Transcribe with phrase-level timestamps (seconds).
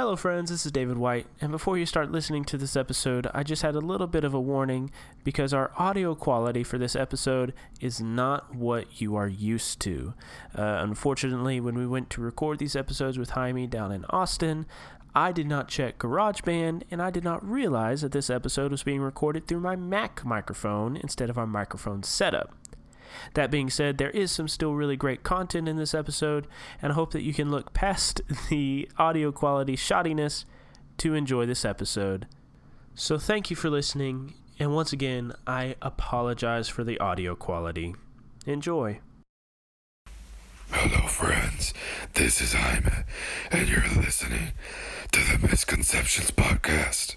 [0.00, 0.50] Hello, friends.
[0.50, 1.26] This is David White.
[1.42, 4.32] And before you start listening to this episode, I just had a little bit of
[4.32, 4.90] a warning
[5.24, 10.14] because our audio quality for this episode is not what you are used to.
[10.56, 14.64] Uh, unfortunately, when we went to record these episodes with Jaime down in Austin,
[15.14, 19.02] I did not check GarageBand and I did not realize that this episode was being
[19.02, 22.54] recorded through my Mac microphone instead of our microphone setup.
[23.34, 26.46] That being said, there is some still really great content in this episode,
[26.82, 28.20] and I hope that you can look past
[28.50, 30.44] the audio quality shoddiness
[30.98, 32.26] to enjoy this episode.
[32.94, 37.94] So, thank you for listening, and once again, I apologize for the audio quality.
[38.46, 39.00] Enjoy.
[40.70, 41.74] Hello, friends.
[42.14, 43.04] This is Jaime,
[43.50, 44.52] and you're listening
[45.12, 47.16] to the Misconceptions Podcast.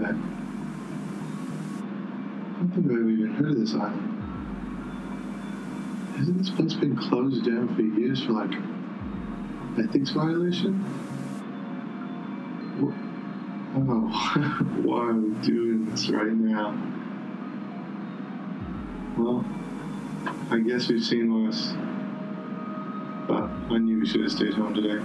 [0.00, 0.14] That?
[2.54, 4.14] I don't think I've even heard of this island.
[6.16, 8.52] Hasn't this place been closed down for years for like
[9.78, 10.84] ethics violation?
[13.76, 14.08] Oh,
[14.82, 16.76] why are we doing this right now?
[19.16, 19.44] Well,
[20.50, 21.74] I guess we've seen worse.
[23.28, 25.04] But I knew we should have stayed home today.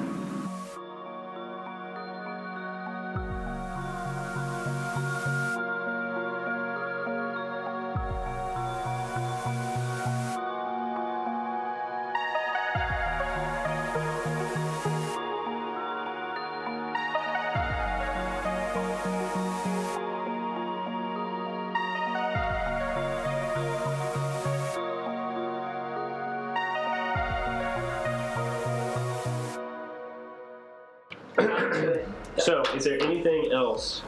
[32.39, 34.01] So, is there anything else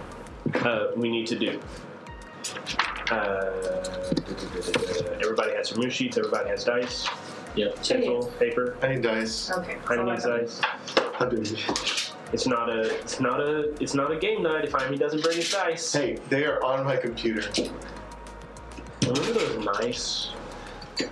[0.56, 1.60] uh, we need to do?
[3.12, 3.52] Uh,
[5.22, 6.18] everybody has some move sheets.
[6.18, 7.08] Everybody has dice.
[7.56, 7.76] Yep.
[7.76, 8.78] Pencil, paper.
[8.82, 9.52] I need dice.
[9.52, 9.78] Okay.
[9.88, 10.60] I so need I dice.
[11.14, 11.58] How do we-
[12.34, 12.96] It's not a.
[13.00, 13.74] It's not a.
[13.80, 15.94] It's not a game night if Jaime doesn't bring his dice.
[15.94, 17.48] Hey, they are on my computer.
[19.04, 20.30] Remember those nice,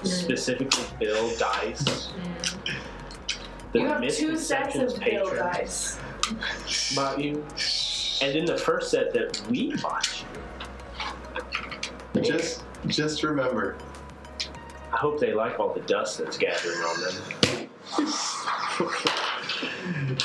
[0.03, 2.09] specifically build dice.
[3.72, 6.00] The You have two sets misconceptions of bill patron dice.
[6.95, 7.45] Bought you,
[8.22, 10.23] and then the first set that we bought
[12.16, 12.22] you.
[12.22, 13.78] Just, just remember,
[14.91, 17.69] I hope they like all the dust that's gathering on them.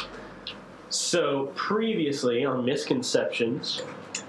[0.90, 3.82] so, previously on Misconceptions,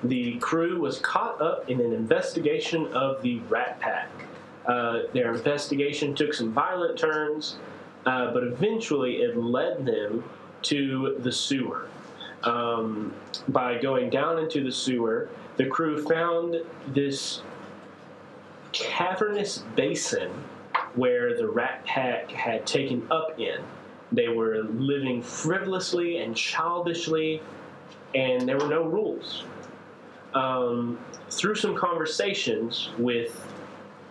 [0.03, 4.09] the crew was caught up in an investigation of the Rat Pack.
[4.65, 7.57] Uh, their investigation took some violent turns,
[8.05, 10.23] uh, but eventually it led them
[10.63, 11.87] to the sewer.
[12.43, 13.13] Um,
[13.49, 16.55] by going down into the sewer, the crew found
[16.87, 17.41] this
[18.71, 20.31] cavernous basin
[20.95, 23.57] where the Rat Pack had taken up in.
[24.11, 27.41] They were living frivolously and childishly,
[28.15, 29.43] and there were no rules.
[30.33, 30.97] Um,
[31.29, 33.45] through some conversations with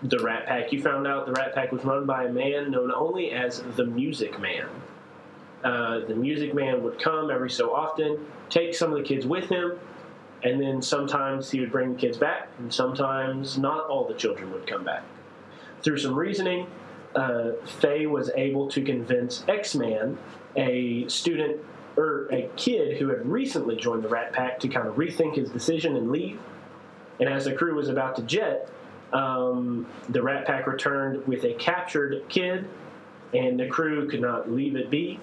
[0.03, 2.93] the Rat Pack, you found out the Rat Pack was run by a man known
[2.93, 4.67] only as the Music Man.
[5.65, 9.49] Uh, the Music Man would come every so often, take some of the kids with
[9.49, 9.79] him,
[10.45, 14.53] and then sometimes he would bring the kids back, and sometimes not all the children
[14.53, 15.03] would come back.
[15.83, 16.69] Through some reasoning,
[17.15, 20.17] uh, Faye was able to convince X Man,
[20.57, 21.61] a student
[21.97, 25.51] or a kid who had recently joined the Rat Pack, to kind of rethink his
[25.51, 26.39] decision and leave.
[27.19, 28.69] And as the crew was about to jet,
[29.13, 32.69] um, the Rat Pack returned with a captured kid,
[33.35, 35.19] and the crew could not leave it be.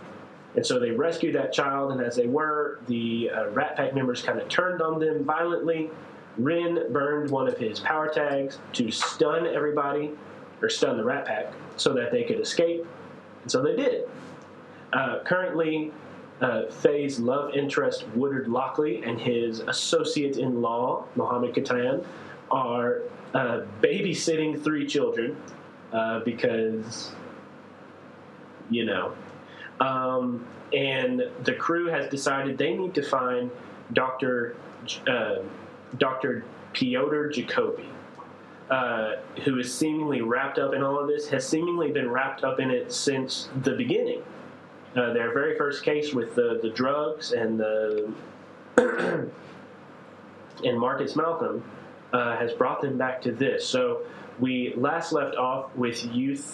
[0.56, 4.22] And so they rescued that child, and as they were, the uh, Rat Pack members
[4.22, 5.90] kind of turned on them violently.
[6.38, 10.12] Rin burned one of his power tags to stun everybody,
[10.62, 12.86] or stun the Rat Pack, so that they could escape.
[13.42, 14.10] And so they did.
[14.94, 15.92] Uh, currently,
[16.42, 22.06] uh, Faye's love interest, Woodard Lockley, and his associate in law, Mohammed Katan,
[22.50, 23.02] are
[23.34, 25.36] uh, babysitting three children
[25.92, 27.12] uh, because,
[28.70, 29.14] you know.
[29.80, 33.52] Um, and the crew has decided they need to find
[33.94, 34.56] Dr.
[35.08, 35.38] Uh,
[35.98, 36.44] Dr.
[36.74, 37.90] Piotr Jacoby,
[38.70, 39.14] uh,
[39.44, 42.72] who is seemingly wrapped up in all of this, has seemingly been wrapped up in
[42.72, 44.22] it since the beginning.
[44.96, 48.12] Uh, their very first case with the, the drugs and the
[50.64, 51.64] and Marcus Malcolm
[52.14, 53.68] uh, has brought them back to this.
[53.68, 54.04] So
[54.40, 56.48] we last left off with you, th-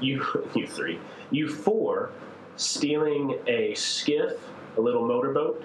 [0.00, 0.24] you,
[0.54, 0.98] you three,
[1.30, 2.10] you four,
[2.56, 4.32] stealing a skiff,
[4.76, 5.62] a little motorboat,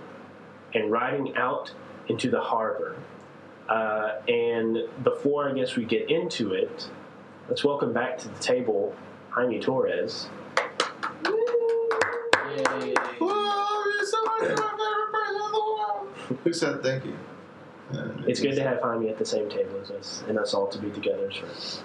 [0.73, 1.71] and riding out
[2.07, 2.95] into the harbor.
[3.67, 6.89] Uh, and before I guess we get into it,
[7.47, 8.95] let's welcome back to the table
[9.29, 10.27] Jaime Torres.
[11.25, 12.93] Yay.
[13.19, 16.39] Whoa, you're so much my favorite person in the world.
[16.43, 17.15] Who said thank you?
[17.93, 20.67] Uh, It's good to have Jaime at the same table as us, and us all
[20.67, 21.83] to be together as friends.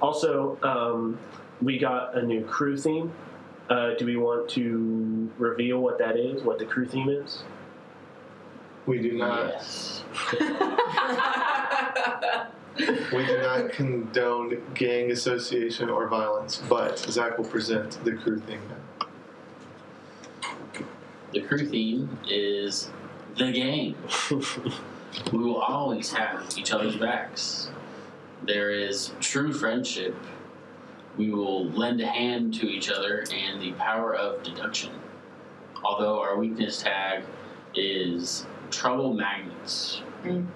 [0.00, 1.18] Also, um,
[1.60, 3.12] we got a new crew theme.
[3.70, 6.42] Uh, do we want to reveal what that is?
[6.42, 7.42] What the crew theme is?
[8.86, 9.48] We do not.
[9.48, 10.04] Yes.
[12.76, 18.60] We do not condone gang association or violence, but Zach will present the crew theme
[18.68, 19.06] now.
[21.32, 22.90] The crew theme is
[23.36, 23.96] the game.
[25.32, 27.70] we will always have each other's backs.
[28.42, 30.16] There is true friendship.
[31.16, 34.90] We will lend a hand to each other and the power of deduction.
[35.84, 37.24] Although our weakness tag
[37.74, 40.02] is trouble magnets.
[40.24, 40.48] And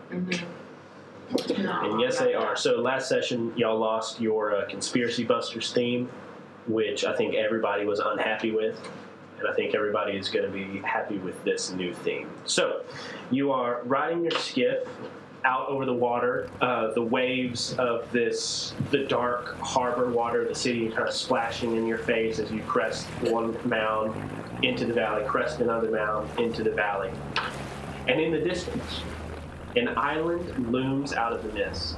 [2.01, 2.57] yes, they are.
[2.57, 6.09] So last session, y'all lost your uh, Conspiracy Busters theme,
[6.67, 8.81] which I think everybody was unhappy with.
[9.39, 12.29] And I think everybody is going to be happy with this new theme.
[12.45, 12.83] So
[13.31, 14.89] you are riding your skiff
[15.49, 16.51] out over the water.
[16.61, 21.75] Uh, the waves of this, the dark harbor water of the city, kind of splashing
[21.75, 24.15] in your face as you crest one mound
[24.63, 27.11] into the valley, crest another mound into the valley.
[28.09, 29.01] And in the distance,
[29.75, 31.97] an island looms out of the mist.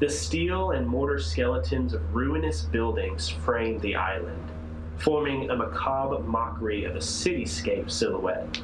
[0.00, 4.42] The steel and mortar skeletons of ruinous buildings frame the island,
[4.96, 8.58] forming a macabre mockery of a cityscape silhouette.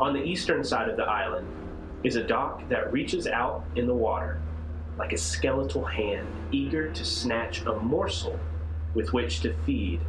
[0.00, 1.46] On the eastern side of the island
[2.02, 4.40] is a dock that reaches out in the water
[4.98, 8.38] like a skeletal hand eager to snatch a morsel
[8.94, 10.00] with which to feed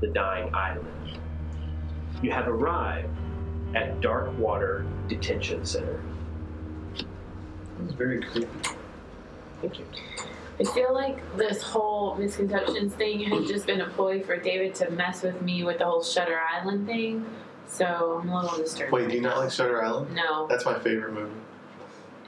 [0.00, 1.18] the dying island.
[2.22, 3.08] You have arrived
[3.74, 6.00] at Darkwater Detention Center.
[6.94, 8.48] It's very creepy.
[9.60, 9.84] Thank you.
[10.60, 14.90] I feel like this whole misconceptions thing has just been a ploy for David to
[14.90, 17.26] mess with me with the whole Shutter Island thing.
[17.72, 18.92] So I'm a little disturbed.
[18.92, 20.14] Wait, do you not like Shutter Island?
[20.14, 20.46] No.
[20.46, 21.32] That's my favorite movie.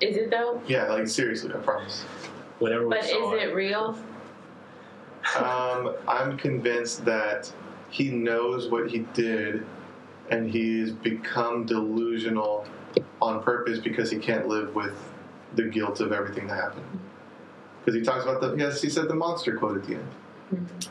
[0.01, 0.61] Is it though?
[0.67, 2.03] Yeah, like seriously, I promise.
[2.61, 3.99] Whenever we But is saw it real?
[5.37, 7.53] Um, I'm convinced that
[7.91, 9.67] he knows what he did,
[10.31, 12.67] and he's become delusional
[13.21, 14.97] on purpose because he can't live with
[15.57, 16.87] the guilt of everything that happened.
[17.85, 20.89] Because he talks about the yes, he said the monster quote at the end.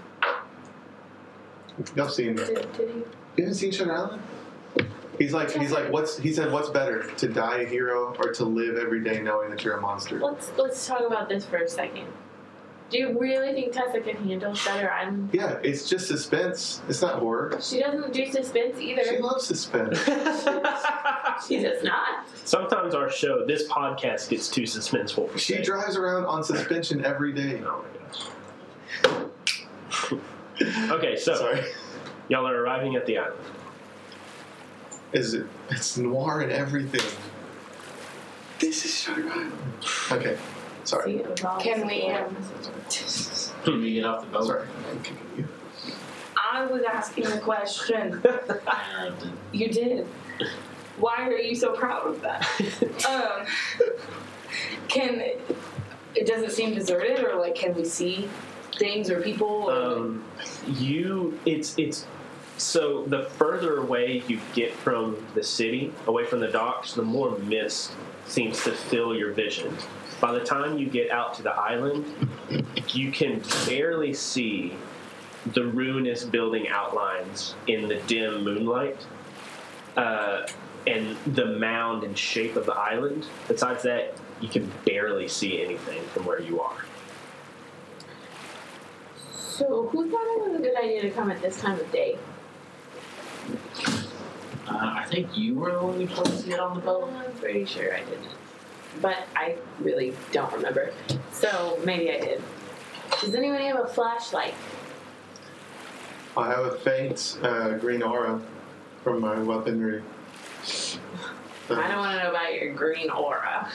[1.96, 2.48] Y'all seen that?
[2.48, 2.96] Did, did he?
[2.96, 4.22] You haven't seen Shutter Island?
[5.20, 8.46] He's like he's like what's he said what's better to die a hero or to
[8.46, 10.20] live every day knowing that you're a monster?
[10.20, 12.08] Let's let's talk about this for a second.
[12.90, 15.30] Do you really think Tessa can handle Shutter Island?
[15.34, 16.82] Yeah, it's just suspense.
[16.88, 17.58] It's not horror.
[17.60, 19.04] She doesn't do suspense either.
[19.04, 20.00] She loves suspense.
[21.48, 22.28] She does not.
[22.46, 25.64] Sometimes our show, this podcast, gets too suspenseful for She Shay.
[25.64, 27.62] drives around on suspension every day.
[27.66, 27.84] Oh
[29.04, 30.14] my gosh.
[30.92, 31.62] okay, so Sorry.
[32.30, 33.40] y'all are arriving at the island.
[35.14, 35.46] Is it?
[35.70, 37.02] It's noir and everything.
[38.60, 39.54] This is Shutter Island.
[40.12, 40.38] Okay.
[40.86, 41.12] Sorry.
[41.14, 42.36] See, it was all Can we, um,
[43.64, 44.46] Can we get off the boat?
[44.48, 44.68] Sorry.
[44.90, 45.48] I'm kicking you.
[46.52, 48.22] I was asking a question.
[48.98, 49.16] And
[49.52, 50.08] You did.
[50.98, 52.48] Why are you so proud of that?
[53.10, 53.46] um,
[54.88, 55.20] can
[56.16, 58.30] it doesn't seem deserted, or like can we see
[58.78, 59.48] things or people?
[59.48, 60.24] Or, Um,
[60.68, 62.06] you, it's it's.
[62.58, 67.38] So the further away you get from the city, away from the docks, the more
[67.40, 67.94] mist
[68.26, 69.76] seems to fill your vision.
[70.22, 72.06] By the time you get out to the island,
[72.90, 74.76] you can barely see
[75.48, 79.06] the ruinous building outlines in the dim moonlight,
[79.98, 80.48] uh,
[80.88, 83.26] and the mound and shape of the island.
[83.48, 86.86] Besides that, you can barely see anything from where you are.
[89.32, 92.18] So who thought it was a good idea to come at this time of day?
[94.68, 97.12] Uh, I think you were the one who told us to get on the boat.
[97.14, 98.28] I'm pretty sure I didn't.
[99.02, 100.92] But I really don't remember.
[101.32, 102.44] So maybe I did.
[103.22, 104.54] Does anyone have a flashlight?
[106.36, 108.42] I have a faint uh, green aura
[109.04, 110.02] from my weaponry.
[111.70, 113.72] I don't want to know about your green aura.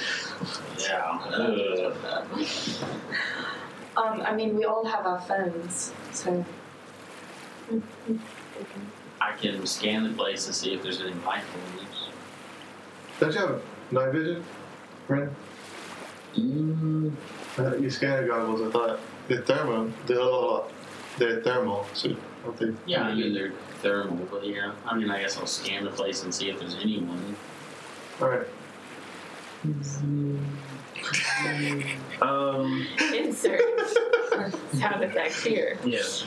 [0.79, 1.19] Yeah.
[3.97, 6.45] Um, I mean, we all have our phones, so
[7.69, 8.88] I can
[9.65, 12.09] scan the place and see if there's any light forms.
[13.21, 14.45] Don't you have night vision,
[15.07, 15.35] Brandon?
[16.37, 17.13] Mm,
[17.59, 19.91] Uh, your scanner goggles, I thought they're thermal.
[20.07, 20.63] They're,
[21.19, 22.73] they're thermal, so don't they?
[22.87, 24.73] yeah, I mean they're thermal, but yeah.
[24.87, 27.35] I mean, I guess I'll scan the place and see if there's anyone.
[28.21, 28.47] All right.
[32.23, 33.61] Um, Insert
[34.75, 35.79] sound effect here.
[35.85, 36.25] yes.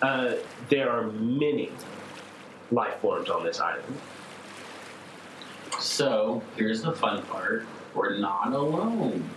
[0.00, 0.34] Uh,
[0.68, 1.70] there are many
[2.72, 3.98] life forms on this island.
[5.78, 9.28] So here's the fun part: we're not alone.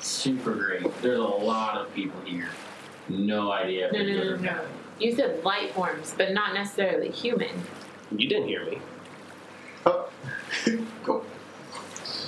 [0.00, 1.02] Super great.
[1.02, 2.48] There's a lot of people here.
[3.08, 4.42] No idea if No, no, no, no.
[4.42, 4.66] bad.
[4.98, 7.62] You said light forms, but not necessarily human.
[8.10, 8.78] You didn't hear me.
[9.86, 10.08] Oh,
[11.04, 11.24] go.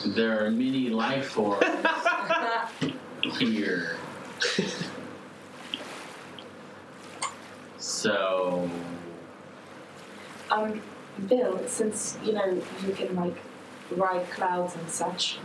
[0.07, 1.65] There are many life forms
[3.39, 3.97] here.
[7.79, 8.71] So
[10.51, 10.81] Um,
[11.29, 13.37] Bill, since you know you can like
[13.91, 15.39] ride clouds and such,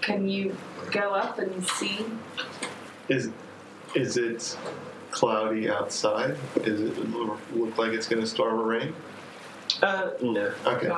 [0.00, 0.56] can you
[0.90, 2.04] go up and see?
[3.08, 3.30] Is
[3.94, 4.56] is it
[5.10, 6.36] cloudy outside?
[6.56, 8.94] Is it look look like it's going to storm to rain?
[9.82, 10.52] Uh, no.
[10.66, 10.90] Okay.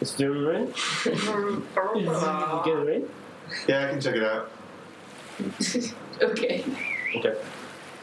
[0.00, 0.74] It's doing rain.
[1.04, 3.08] Get a rain.
[3.68, 4.50] Yeah, I can check it out.
[6.22, 6.64] okay.
[7.16, 7.34] Okay.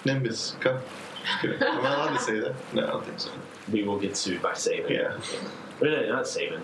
[0.06, 0.80] Nimbus, come.
[1.44, 2.54] Am I allowed to say that?
[2.74, 3.32] No, I don't think so.
[3.72, 4.90] We will get sued by Saban.
[4.90, 5.18] Yeah.
[5.80, 6.62] Really, not Saban.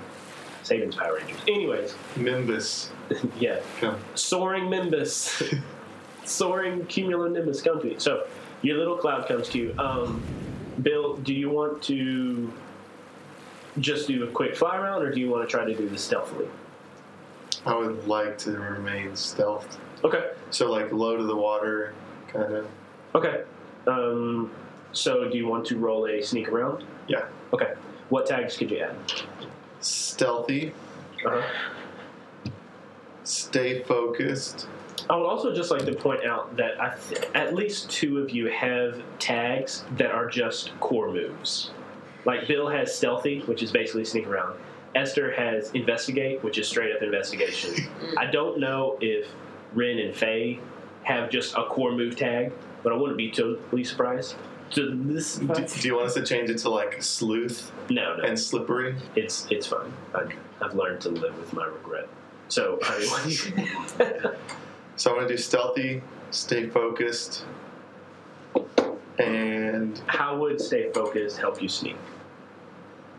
[0.64, 1.40] Saban's Power Rangers.
[1.48, 2.92] Anyways, Nimbus,
[3.40, 3.60] yeah.
[3.80, 3.98] come.
[4.16, 5.44] Soaring Nimbus.
[6.26, 8.00] Soaring cumulonimbus comes to you.
[8.00, 8.28] So,
[8.62, 9.76] your little cloud comes to you.
[9.80, 10.22] Um,
[10.82, 12.52] Bill, do you want to
[13.80, 16.04] just do a quick fly around, or do you want to try to do this
[16.04, 16.48] stealthily?
[17.66, 19.78] I would like to remain stealthed.
[20.04, 20.32] Okay.
[20.52, 21.94] So like low to the water,
[22.28, 22.68] kind of.
[23.16, 23.44] Okay.
[23.88, 24.51] Um,
[24.91, 26.84] so, do you want to roll a sneak around?
[27.08, 27.25] Yeah.
[27.53, 27.74] Okay.
[28.10, 28.96] What tags could you add?
[29.82, 30.74] Stealthy,
[31.25, 31.41] Uh-huh.
[33.24, 34.67] stay focused.
[35.10, 38.29] I would also just like to point out that I th- at least two of
[38.32, 41.72] you have tags that are just core moves.
[42.25, 44.58] Like Bill has stealthy, which is basically sneak around.
[44.96, 47.88] Esther has investigate, which is straight up investigation.
[48.17, 49.27] I don't know if
[49.74, 50.60] Ren and Faye
[51.08, 52.52] have just a core move tag,
[52.84, 54.36] but I wouldn't be totally surprised.
[54.72, 58.24] To this, Do, do you want us to change it to like sleuth no, no,
[58.24, 58.96] and slippery?
[59.16, 59.94] it's it's fine.
[60.14, 60.24] I,
[60.62, 62.10] I've learned to live with my regret.
[62.50, 62.98] So I
[64.98, 67.46] So I'm gonna do stealthy, stay focused,
[69.20, 71.96] and how would stay focused help you sneak?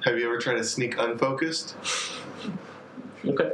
[0.05, 1.77] have you ever tried to sneak unfocused?
[3.27, 3.53] Okay.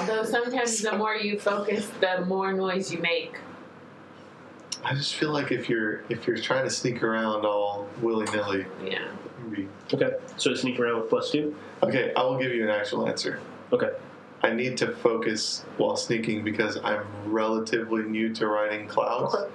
[0.00, 3.36] Although sometimes the more you focus, the more noise you make.
[4.88, 8.66] I just feel like if you're if you're trying to sneak around all willy nilly,
[8.84, 9.00] Yeah.
[9.48, 9.68] maybe.
[9.92, 10.12] Okay.
[10.36, 11.56] So sneak around with plus two.
[11.82, 13.40] Okay, I will give you an actual answer.
[13.72, 13.90] Okay.
[14.42, 19.34] I need to focus while sneaking because I'm relatively new to riding clouds.
[19.34, 19.50] Okay.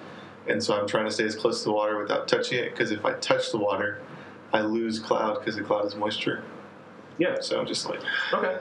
[0.48, 2.92] And so I'm trying to stay as close to the water without touching it because
[2.92, 4.02] if I touch the water,
[4.52, 6.44] I lose cloud because the cloud is moisture.
[7.20, 7.38] Yeah.
[7.40, 8.02] So I'm just like,
[8.34, 8.58] Okay.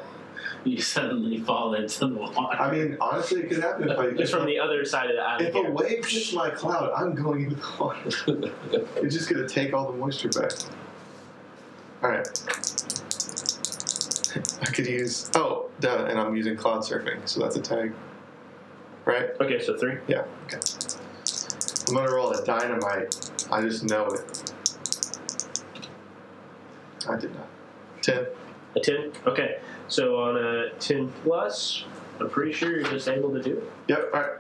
[0.65, 2.61] you suddenly fall into the water.
[2.61, 4.07] I mean, honestly, it could happen if I.
[4.07, 5.49] It's from the other side of the island.
[5.49, 8.11] If a wave hits my cloud, I'm going into the water.
[8.97, 10.53] it's just going to take all the moisture back.
[12.03, 12.27] All right.
[14.63, 15.31] I could use.
[15.35, 17.93] Oh, duh, and I'm using cloud surfing, so that's a tag.
[19.05, 19.31] Right?
[19.41, 19.97] Okay, so three.
[20.07, 20.25] Yeah.
[20.45, 20.61] Okay.
[21.89, 23.33] I'm gonna roll a dynamite.
[23.51, 24.53] I just know it.
[27.09, 27.49] I did not.
[28.03, 28.27] Ten.
[28.77, 29.13] A ten.
[29.27, 29.59] Okay.
[29.91, 31.85] So on a ten plus,
[32.21, 33.73] I'm pretty sure you're just able to do it.
[33.89, 34.11] Yep.
[34.15, 34.31] All right.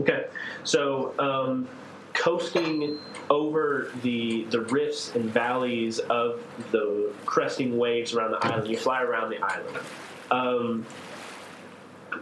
[0.00, 0.26] Okay.
[0.62, 1.68] So um,
[2.14, 8.78] coasting over the the rifts and valleys of the cresting waves around the island, you
[8.78, 9.78] fly around the island.
[10.30, 10.86] Um,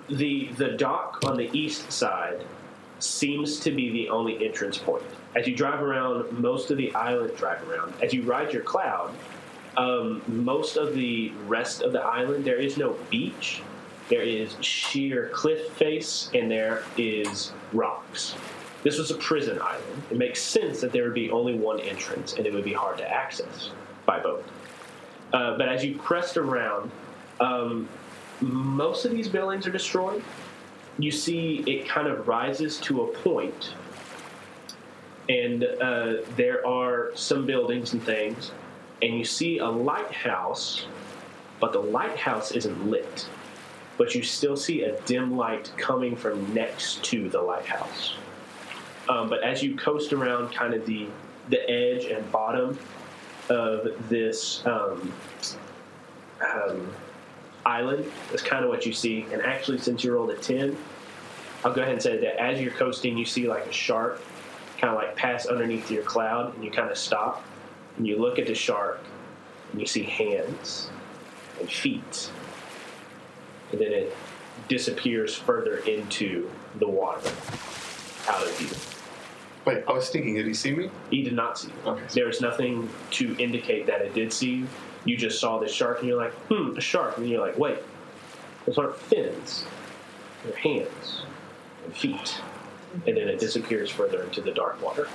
[0.08, 2.42] the the dock on the east side
[2.98, 5.04] seems to be the only entrance point.
[5.34, 7.92] As you drive around, most of the island drive around.
[8.02, 9.14] As you ride your cloud,
[9.76, 13.62] um, most of the rest of the island there is no beach.
[14.08, 18.36] There is sheer cliff face, and there is rocks.
[18.84, 20.02] This was a prison island.
[20.10, 22.98] It makes sense that there would be only one entrance, and it would be hard
[22.98, 23.70] to access
[24.06, 24.44] by boat.
[25.32, 26.90] Uh, but as you crest around,
[27.40, 27.88] um,
[28.40, 30.22] most of these buildings are destroyed.
[30.98, 33.74] You see, it kind of rises to a point,
[35.28, 38.52] and uh, there are some buildings and things,
[39.02, 40.86] and you see a lighthouse,
[41.60, 43.28] but the lighthouse isn't lit.
[43.98, 48.16] But you still see a dim light coming from next to the lighthouse.
[49.08, 51.06] Um, but as you coast around kind of the,
[51.48, 52.78] the edge and bottom
[53.48, 55.12] of this um,
[56.44, 56.92] um,
[57.64, 59.26] island, that's kind of what you see.
[59.32, 60.76] And actually, since you rolled a 10,
[61.64, 64.20] I'll go ahead and say that as you're coasting, you see like a shark
[64.78, 67.42] kind of like pass underneath your cloud, and you kind of stop
[67.96, 69.00] and you look at the shark,
[69.72, 70.90] and you see hands
[71.60, 72.30] and feet,
[73.72, 74.14] and then it
[74.68, 77.30] disappears further into the water,
[78.28, 78.76] out of view.
[79.64, 80.90] Wait, I was thinking, did he see me?
[81.10, 81.90] He did not see you.
[81.90, 82.02] Okay.
[82.14, 84.66] There's nothing to indicate that it did see you.
[85.04, 87.16] You just saw the shark, and you're like, hmm, a shark.
[87.18, 87.78] And you're like, wait,
[88.64, 89.64] those aren't fins.
[90.44, 91.22] They're hands
[91.84, 92.40] and feet.
[93.06, 95.08] And then it disappears further into the dark water.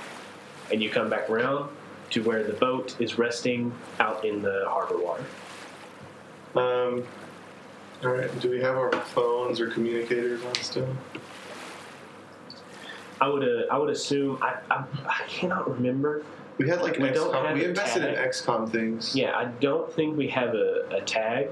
[0.70, 1.70] And you come back around
[2.12, 5.24] to where the boat is resting out in the harbor water.
[6.54, 7.04] Um,
[8.04, 8.40] all right.
[8.40, 10.88] Do we have our phones or communicators on still?
[13.20, 16.24] I would, uh, I would assume, I, I, I cannot remember.
[16.58, 17.46] We had like We don't XCOM.
[17.46, 18.14] have We invested in.
[18.14, 19.16] XCOM things.
[19.16, 21.48] Yeah, I don't think we have a, a tag,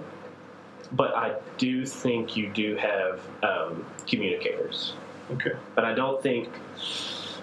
[0.93, 4.95] but I do think you do have um, communicators.
[5.33, 5.52] Okay.
[5.75, 6.49] But I don't think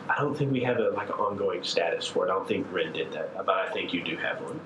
[0.10, 2.32] I don't think we have a like an ongoing status for it.
[2.32, 4.60] I don't think Ren did that, but I think you do have one.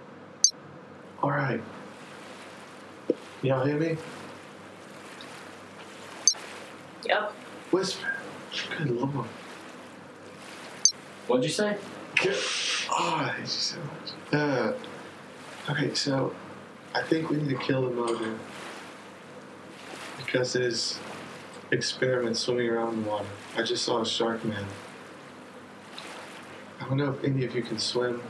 [1.24, 1.62] All right.
[3.42, 3.98] Y'all hear me?
[7.06, 7.32] Yep.
[7.72, 8.08] Whisper.
[8.78, 9.28] Good lord.
[11.28, 11.78] What'd you say?
[12.16, 12.38] Good.
[12.90, 14.34] Oh, I hate you so much.
[14.34, 14.74] Uh,
[15.70, 16.36] okay, so
[16.94, 18.38] I think we need to kill the motor
[20.18, 21.00] because there's
[21.72, 23.28] experiments swimming around in the water.
[23.56, 24.66] I just saw a shark man.
[26.82, 28.22] I don't know if any of you can swim.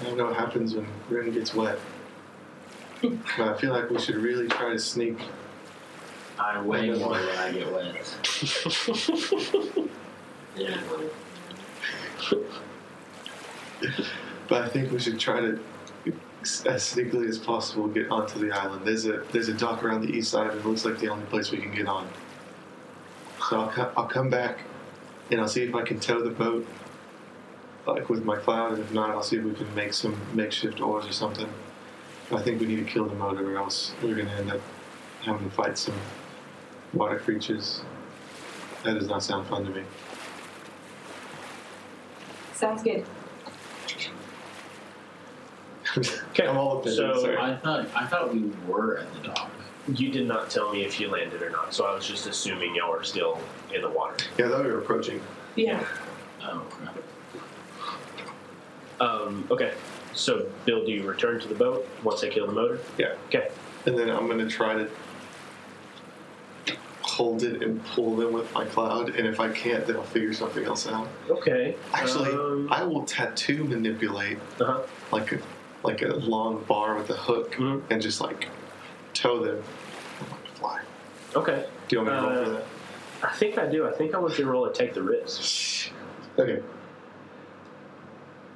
[0.00, 1.78] I don't know what happens when Rin gets wet.
[3.02, 5.18] but I feel like we should really try to sneak.
[6.38, 8.16] I way more when I get wet.
[10.56, 10.80] Yeah.
[14.48, 15.60] But I think we should try to,
[16.66, 18.84] as sneakily as possible, get onto the island.
[18.84, 21.24] There's a there's a dock around the east side, and it looks like the only
[21.26, 22.08] place we can get on.
[23.48, 24.58] So I'll, co- I'll come back,
[25.30, 26.66] and I'll see if I can tow the boat,
[27.86, 30.80] like with my cloud, and if not, I'll see if we can make some makeshift
[30.80, 31.48] oars or something.
[32.28, 34.60] But I think we need to kill the motor, or else we're gonna end up
[35.22, 35.94] having to fight some
[36.92, 37.82] water creatures.
[38.84, 39.82] That does not sound fun to me.
[42.54, 43.04] Sounds good.
[45.96, 46.96] Okay, I'm all offended.
[46.96, 47.36] so- sorry.
[47.36, 49.50] I thought I thought we were at the dock.
[49.92, 52.76] You did not tell me if you landed or not, so I was just assuming
[52.76, 53.40] y'all are still
[53.74, 54.24] in the water.
[54.38, 55.20] Yeah, I thought we were approaching.
[55.56, 55.84] Yeah.
[56.42, 56.94] Oh crap.
[59.00, 59.72] Um, okay,
[60.12, 62.78] so Bill, do you return to the boat once I kill the motor?
[62.98, 63.14] Yeah.
[63.28, 63.48] Okay.
[63.86, 64.88] And then I'm gonna try to
[67.02, 70.32] hold it and pull them with my cloud, and if I can't, then I'll figure
[70.32, 71.08] something else out.
[71.28, 71.76] Okay.
[71.92, 74.82] Actually, um, I will tattoo manipulate uh-huh.
[75.12, 75.38] like a
[75.82, 77.82] like a long bar with a hook, Mhm.
[77.90, 78.48] and just like
[79.14, 79.62] tow them.
[80.20, 80.80] and, like, Fly.
[81.34, 81.66] Okay.
[81.88, 82.64] Do you want me to roll for Uh, that?
[83.22, 83.86] I think I do.
[83.88, 85.90] I think I want you to roll a take the risk.
[86.38, 86.60] Okay.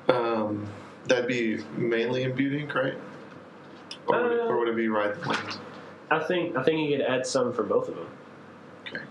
[0.09, 0.67] Um,
[1.07, 2.95] that'd be mainly in imbuing, right?
[4.07, 5.59] Or would, it, or would it be ride the wind?
[6.11, 8.09] I think I think you could add some for both of them.
[8.87, 9.03] Okay.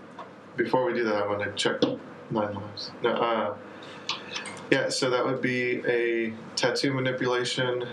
[0.56, 1.82] Before we do that, I want to check
[2.30, 2.92] nine lives.
[3.02, 3.56] No, uh,
[4.70, 7.86] yeah, so that would be a tattoo manipulation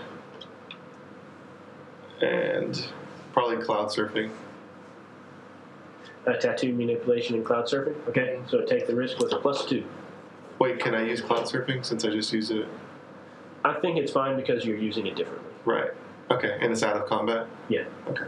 [2.20, 2.86] and
[3.32, 4.30] probably cloud surfing.
[6.26, 7.96] Uh, tattoo manipulation and cloud surfing.
[8.08, 8.40] Okay.
[8.48, 9.84] So take the risk with a plus two.
[10.60, 12.68] Wait, can I use cloud surfing since I just used it?
[13.64, 15.50] I think it's fine because you're using it differently.
[15.64, 15.90] Right.
[16.30, 17.46] Okay, and it's out of combat?
[17.68, 17.84] Yeah.
[18.08, 18.24] Okay.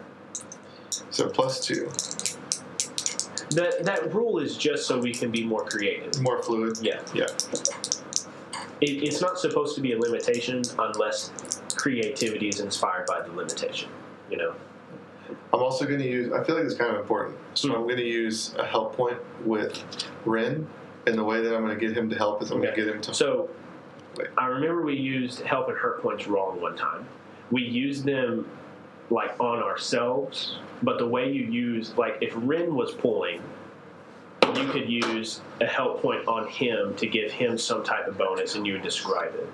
[1.11, 1.91] So plus two.
[3.51, 6.21] That that rule is just so we can be more creative.
[6.23, 6.79] More fluid.
[6.81, 7.01] Yeah.
[7.15, 7.27] Yeah.
[8.81, 11.31] It, it's not supposed to be a limitation unless
[11.77, 13.89] creativity is inspired by the limitation.
[14.31, 14.55] You know.
[15.53, 17.39] I'm also going to use, I feel like it's kind of important.
[17.55, 17.77] So Hmm.
[17.77, 19.83] I'm going to use a help point with
[20.25, 20.67] Ren,
[21.07, 22.85] and the way that I'm going to get him to help is I'm going to
[22.85, 23.15] get him to.
[23.15, 23.49] So.
[24.39, 27.07] I remember we used help and hurt points wrong one time.
[27.51, 28.49] We used them
[29.11, 33.43] like on ourselves, but the way you use like if Rin was pulling,
[34.55, 38.55] you could use a help point on him to give him some type of bonus,
[38.55, 39.49] and you would describe it.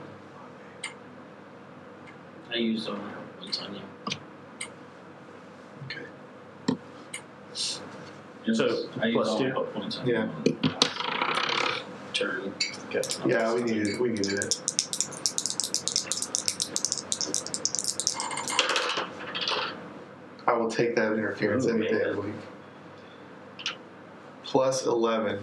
[2.53, 3.01] I used them
[3.39, 3.75] one time.
[3.75, 4.17] Yeah.
[5.87, 6.05] Okay.
[7.53, 9.45] So, I used plus all two?
[9.45, 10.27] my help points on Yeah.
[10.27, 10.45] one
[12.13, 12.53] Turn.
[12.93, 13.03] Okay.
[13.25, 14.61] Yeah, we needed, we needed it.
[20.47, 22.35] I will take that interference Ooh, any day of the week.
[24.45, 25.41] Plus 11.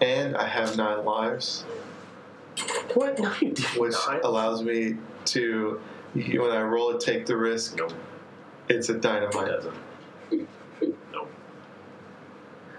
[0.00, 1.62] And I have nine lives,
[2.94, 3.18] What?
[3.18, 4.24] No, you did which not.
[4.24, 5.80] allows me to,
[6.14, 7.92] when I roll a take the risk, Nope.
[8.68, 9.46] it's a It dynamite.
[9.48, 9.74] doesn't.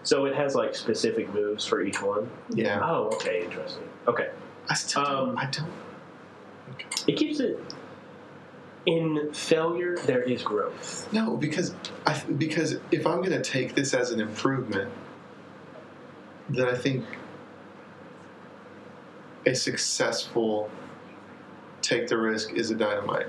[0.06, 2.30] So it has like specific moves for each one.
[2.54, 2.80] Yeah.
[2.82, 3.90] Oh, okay, interesting.
[4.08, 4.30] Okay,
[4.70, 5.30] I still don't.
[5.30, 5.72] Um, I don't.
[7.08, 7.60] it keeps it
[8.86, 9.98] in failure.
[10.06, 11.12] There is growth.
[11.12, 11.74] No, because
[12.06, 14.92] I because if I'm going to take this as an improvement,
[16.50, 17.04] then I think
[19.48, 20.70] a successful
[21.82, 23.28] take the risk is a dynamite.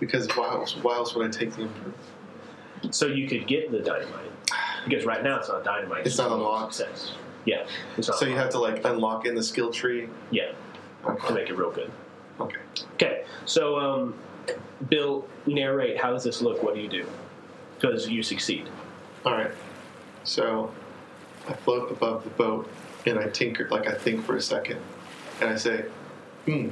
[0.00, 0.76] Because why else?
[0.76, 2.94] Why else would I take the improvement?
[2.94, 4.32] So you could get the dynamite
[4.86, 6.06] because right now it's not dynamite.
[6.06, 6.74] It's not a unlocked.
[6.74, 7.12] Success.
[7.44, 7.66] Yeah.
[7.96, 10.08] It's not So you have to like unlock in the skill tree.
[10.30, 10.52] yeah
[11.04, 11.34] to Okay.
[11.34, 11.90] make it real good.
[12.40, 12.58] Okay.
[12.94, 14.14] Okay, so um,
[14.88, 15.96] Bill, narrate.
[16.00, 16.62] How does this look?
[16.62, 17.06] What do you do?
[17.78, 18.68] Because you succeed.
[19.24, 19.50] All right.
[20.24, 20.72] So
[21.48, 22.68] I float above the boat
[23.06, 24.80] and I tinker, like I think for a second,
[25.40, 25.84] and I say,
[26.46, 26.70] "Hmm."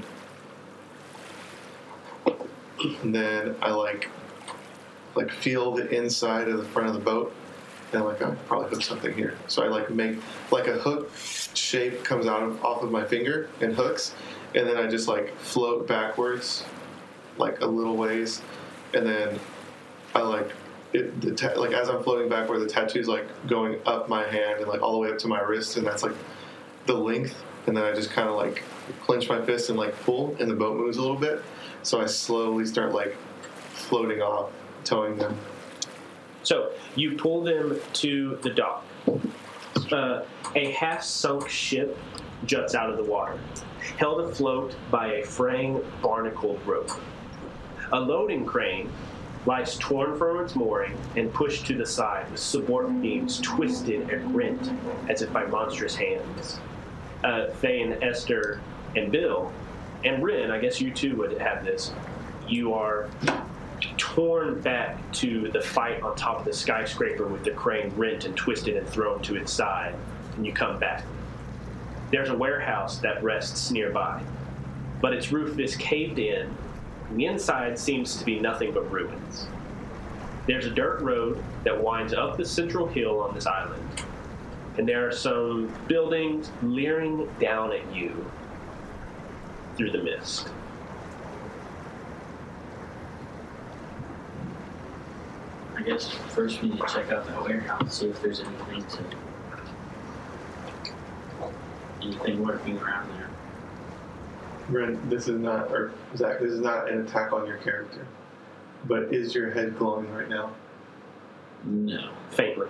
[3.02, 4.08] And then I like,
[5.14, 7.32] like feel the inside of the front of the boat,
[7.98, 9.36] I'm like, I probably hook something here.
[9.48, 10.18] So I like make
[10.50, 11.10] like a hook
[11.54, 14.14] shape comes out of off of my finger and hooks,
[14.54, 16.64] and then I just like float backwards,
[17.38, 18.42] like a little ways,
[18.92, 19.38] and then
[20.14, 20.50] I like
[20.92, 24.60] it, the ta- like as I'm floating backward, the tattoo's like going up my hand
[24.60, 26.14] and like all the way up to my wrist, and that's like
[26.86, 27.34] the length.
[27.66, 28.62] And then I just kind of like
[29.02, 31.42] clench my fist and like pull, and the boat moves a little bit.
[31.82, 33.16] So I slowly start like
[33.72, 34.50] floating off,
[34.84, 35.36] towing them.
[36.44, 38.86] So you pull them to the dock.
[39.90, 40.22] Uh,
[40.54, 41.98] a half-sunk ship
[42.44, 43.38] juts out of the water,
[43.98, 46.90] held afloat by a fraying barnacled rope.
[47.92, 48.90] A loading crane
[49.46, 54.34] lies torn from its mooring and pushed to the side with support beams twisted and
[54.34, 54.70] rent
[55.08, 56.60] as if by monstrous hands.
[57.22, 58.60] Uh, Thane, Esther,
[58.96, 59.52] and Bill,
[60.04, 61.92] and Rin, I guess you too would have this.
[62.48, 63.08] You are
[64.14, 68.36] torn back to the fight on top of the skyscraper with the crane rent and
[68.36, 69.92] twisted and thrown to its side,
[70.36, 71.04] and you come back.
[72.12, 74.22] There's a warehouse that rests nearby,
[75.00, 76.48] but its roof is caved in,
[77.08, 79.48] and the inside seems to be nothing but ruins.
[80.46, 83.82] There's a dirt road that winds up the central hill on this island,
[84.78, 88.30] and there are some buildings leering down at you
[89.76, 90.50] through the mist.
[95.76, 99.04] I guess first we need to check out that warehouse, see if there's anything to
[102.02, 103.28] anything working around there.
[104.68, 108.06] Ren, this is not, or Zach, this is not an attack on your character.
[108.86, 110.50] But is your head glowing right now?
[111.64, 112.10] No.
[112.30, 112.68] faintly.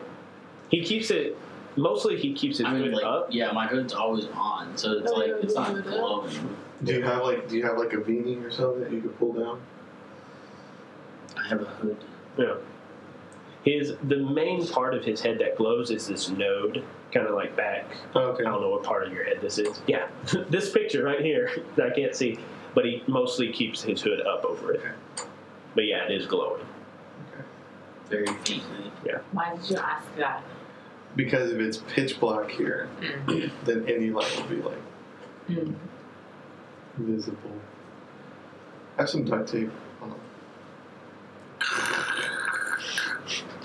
[0.71, 1.37] He keeps it.
[1.77, 3.29] Mostly, he keeps his I mean hood like up.
[3.31, 5.83] yeah, my hood's always on, so it's Oh, like yeah, it's yeah, not yeah.
[5.83, 6.57] glowing.
[6.85, 9.19] Do you have like do you have like a beanie or something that you could
[9.19, 9.61] pull down?
[11.37, 11.97] I have a hood.
[12.39, 12.55] Yeah.
[13.65, 17.57] His the main part of his head that glows is this node, kind of like
[17.57, 17.87] back.
[18.15, 18.43] Okay.
[18.45, 19.81] I don't know what part of your head this is.
[19.87, 20.07] Yeah,
[20.51, 22.39] this picture right here that I can't see,
[22.75, 24.81] but he mostly keeps his hood up over it.
[24.81, 25.29] Okay.
[25.75, 26.63] But yeah, it is glowing.
[27.33, 27.45] Okay.
[28.11, 28.93] Very faintly.
[29.33, 30.43] Why did you ask that?
[31.17, 32.89] Because if it's pitch black here,
[33.65, 34.79] then any light will be like
[35.49, 35.75] Mm.
[36.97, 37.51] visible.
[38.97, 39.71] Have some duct tape.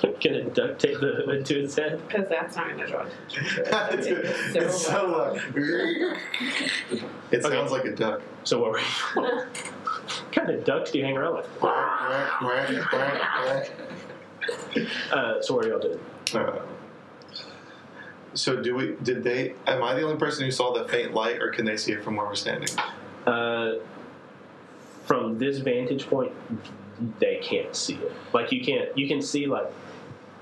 [0.02, 0.22] Hold on.
[0.22, 2.02] Can it duct tape the hood to his head?
[2.08, 3.64] Because that's not going to draw attention.
[3.68, 4.08] it's,
[4.56, 5.42] it's so loud.
[7.32, 7.56] It Okay.
[7.56, 8.22] sounds like a duck.
[8.44, 8.86] So what were you?
[9.14, 9.48] what
[10.32, 11.48] kind of ducks do you hang around with?
[15.12, 16.00] Uh, so what are y'all doing?
[16.34, 16.60] Uh,
[18.34, 18.96] so do we?
[19.04, 19.54] Did they?
[19.68, 22.04] Am I the only person who saw the faint light, or can they see it
[22.04, 22.70] from where we're standing?
[23.28, 23.74] Uh,
[25.06, 26.32] from this vantage point,
[27.20, 28.12] they can't see it.
[28.34, 29.68] Like you can't, you can see like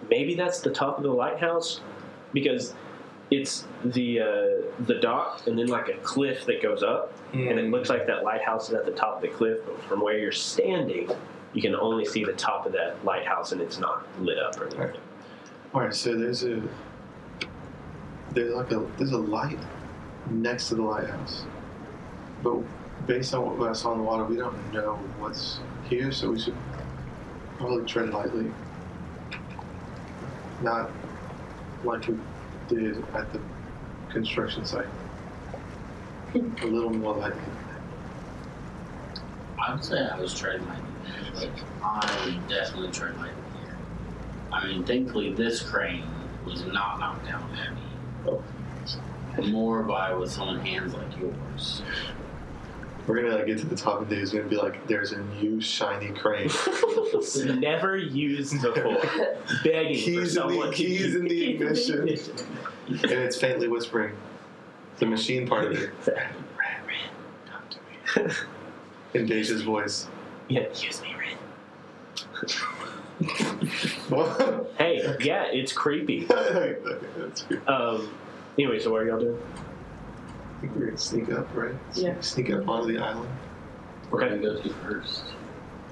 [0.10, 1.82] maybe that's the top of the lighthouse
[2.34, 2.74] because
[3.30, 4.26] it's the uh,
[4.86, 7.14] the dock and then like a cliff that goes up,
[7.50, 9.60] and it looks like that lighthouse is at the top of the cliff.
[9.66, 11.10] But from where you're standing,
[11.54, 14.68] you can only see the top of that lighthouse, and it's not lit up or
[14.68, 15.02] anything.
[15.74, 15.94] All right.
[15.94, 16.62] So there's a
[18.32, 19.60] there's like a there's a light
[20.30, 21.44] next to the lighthouse,
[22.44, 22.58] but
[23.08, 26.12] based on what I saw in the water, we don't know what's here.
[26.12, 26.56] So we should
[27.58, 28.52] probably tread lightly,
[30.62, 30.90] not
[31.84, 32.18] like we
[32.68, 33.40] did at the
[34.10, 34.86] construction site.
[36.36, 37.42] a little more lightly.
[39.60, 40.84] I would say I was treading lightly.
[41.36, 41.52] Like
[41.84, 43.78] I definitely tread lightly here.
[44.52, 46.06] I mean, thankfully this crane
[46.46, 47.82] was not knocked down heavy.
[48.28, 48.44] Oh.
[49.48, 51.84] More by with someone hands like yours.
[53.08, 55.62] We're gonna like get to the top and it's gonna be like, there's a new
[55.62, 56.50] shiny crane.
[57.60, 59.02] Never used before.
[59.64, 62.00] Begging for Keys in the- to keys use- in the keys ignition.
[63.04, 64.14] and it's faintly whispering.
[65.00, 65.90] The machine part of it.
[66.08, 66.18] Ren,
[66.86, 66.98] Ren,
[67.46, 67.70] talk
[68.16, 68.32] to me.
[69.14, 70.08] In Deja's voice.
[70.50, 71.38] Yeah, use me, Ren.
[74.10, 74.72] What?
[74.78, 76.26] Hey, yeah, it's creepy.
[76.30, 76.78] okay,
[77.18, 77.62] that's good.
[77.68, 78.10] Um.
[78.58, 79.40] Anyway, so what are y'all doing?
[80.58, 81.76] I think we're gonna sneak up, right?
[81.94, 82.20] Yeah.
[82.22, 83.30] Sneak up onto the island.
[84.10, 85.24] We're gonna go to first.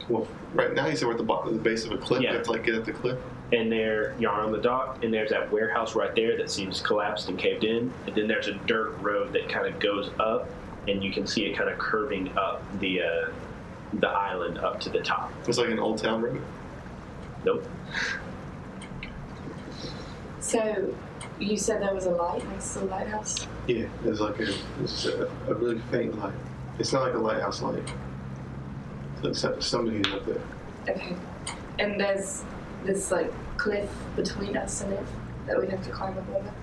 [0.09, 2.21] Well, right now you said we're at the bottom, the base of a cliff.
[2.21, 2.31] Yeah.
[2.31, 3.17] We have to like get up the cliff.
[3.53, 7.29] and there you're on the dock and there's that warehouse right there that seems collapsed
[7.29, 10.49] and caved in and then there's a dirt road that kind of goes up
[10.87, 13.29] and you can see it kind of curving up the uh,
[13.99, 16.41] the island up to the top It's like an old town road.
[17.45, 17.63] nope
[20.39, 20.93] So,
[21.39, 23.47] you said there was a light next to the lighthouse?
[23.67, 26.33] Yeah, there's like a, there's a, a really faint light.
[26.79, 27.83] It's not like a lighthouse light.
[29.23, 30.41] Except somebody is up there.
[30.89, 31.15] Okay.
[31.79, 32.43] And there's
[32.83, 35.03] this, like, cliff between us and it
[35.47, 36.53] that we'd have to climb up over.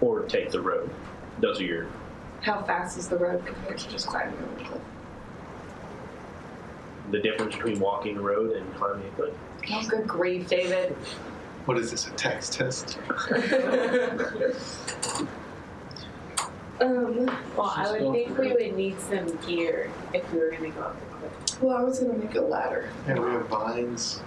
[0.00, 0.90] or take the road
[1.40, 1.86] those are your
[2.40, 4.82] How fast is the road compared to just climbing over the cliff?
[7.10, 9.34] the difference between walking a road and climbing a cliff
[9.70, 10.96] Oh, good grief, David.
[11.64, 12.98] What is this, a tax test?
[16.80, 20.78] um, Well, I would think we would need some gear if we were going to
[20.78, 21.62] go up the cliff.
[21.62, 22.90] well, I was gonna make a ladder.
[23.06, 24.20] And we have vines,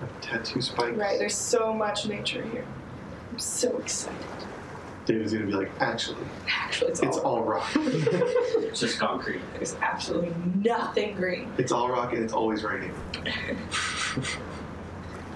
[0.00, 0.96] and tattoo spikes.
[0.96, 2.64] Right, there's so much nature here.
[3.32, 4.18] I'm so excited.
[5.06, 6.16] David's gonna be like, actually,
[6.48, 7.70] Actually, it's, it's all, all rock.
[7.76, 9.40] It's just concrete.
[9.54, 11.50] there's absolutely nothing green.
[11.58, 12.92] it's all rock and it's always raining.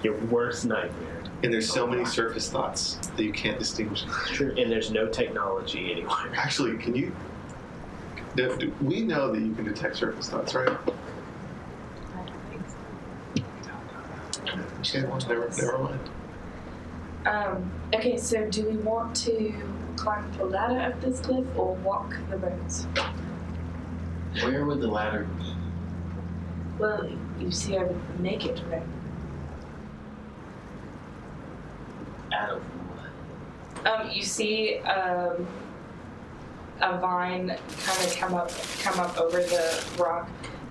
[0.03, 4.03] your worst nightmare And there's so many surface thoughts that you can't distinguish.
[4.31, 4.49] Sure.
[4.51, 7.11] and there's no technology anywhere Actually, can you?
[8.35, 10.67] do- do- We know that you can detect surface thoughts, right?
[10.69, 10.71] I
[12.15, 12.63] don't think
[14.83, 14.97] so.
[14.99, 15.99] Okay, well, never, never mind.
[17.25, 19.53] Um, okay, so do we want to
[19.95, 22.85] climb the ladder up this cliff or walk the bones?
[24.43, 25.55] Where would the ladder be?
[26.77, 28.83] Well, you see, I would make it right.
[32.45, 32.63] Out of?
[33.85, 35.45] Um, you see um,
[36.81, 40.27] a vine kind of come up, come up over the rock,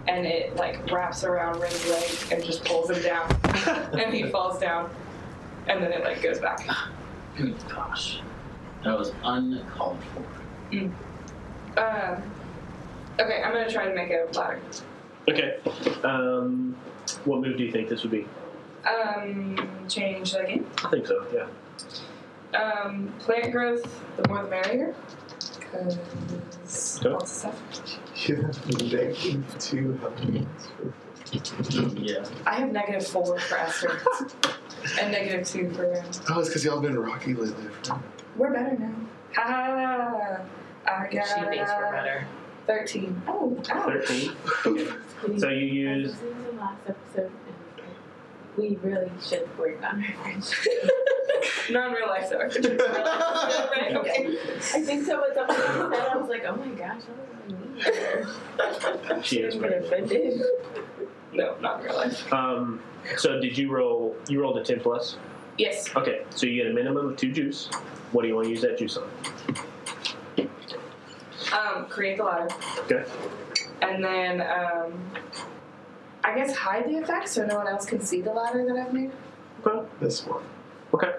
[0.08, 3.30] and it like wraps around Ring's leg and just pulls him down,
[3.98, 4.90] and he falls down,
[5.68, 6.66] and then it like goes back.
[7.36, 8.20] Good gosh.
[8.84, 10.20] That was uncalled for.
[11.80, 12.22] Um,
[13.18, 14.60] okay, I'm gonna try to make a ladder.
[15.28, 15.58] okay
[16.04, 16.76] um,
[17.24, 18.26] what move do you think this would be
[18.86, 19.56] Um,
[19.88, 20.66] change that again.
[20.84, 21.46] i think so yeah
[22.54, 23.82] Um, plant growth,
[24.16, 24.94] the more the merrier.
[25.58, 25.98] Because
[26.98, 27.08] Okay.
[27.10, 28.28] lots of stuff.
[28.28, 30.68] You have negative two elements.
[31.96, 32.24] Yeah.
[32.46, 34.00] I have negative four for Esther,
[35.00, 36.04] and negative two for Ren.
[36.30, 37.64] Oh, it's because y'all been rocky lately.
[38.36, 38.94] We're better now.
[39.34, 40.40] Ha ha!
[40.86, 42.26] I got She thinks we're better.
[42.68, 43.20] thirteen.
[43.26, 44.06] Oh, ouch.
[44.06, 47.30] 13 so you use This is the last episode.
[48.56, 50.90] And We really should work on our friendship.
[51.70, 52.38] Not in real life, though.
[52.38, 53.96] right?
[53.96, 54.38] Okay.
[54.74, 55.20] I think so.
[55.20, 59.60] When someone said, I was like, oh my gosh, I don't mean she is I'm
[59.60, 60.42] pretty offended.
[61.32, 62.32] No, not in real life.
[62.32, 62.80] Um,
[63.16, 64.16] so did you roll?
[64.28, 65.16] You rolled a ten plus.
[65.58, 65.94] Yes.
[65.94, 67.68] Okay, so you get a minimum of two juice.
[68.12, 69.08] What do you want to use that juice on?
[71.52, 72.48] Um, create the ladder.
[72.80, 73.04] Okay.
[73.82, 74.98] And then, um,
[76.24, 78.92] I guess hide the effect so no one else can see the ladder that I've
[78.92, 79.12] made.
[79.64, 79.86] Okay.
[80.00, 80.42] This one.
[80.94, 81.12] Okay.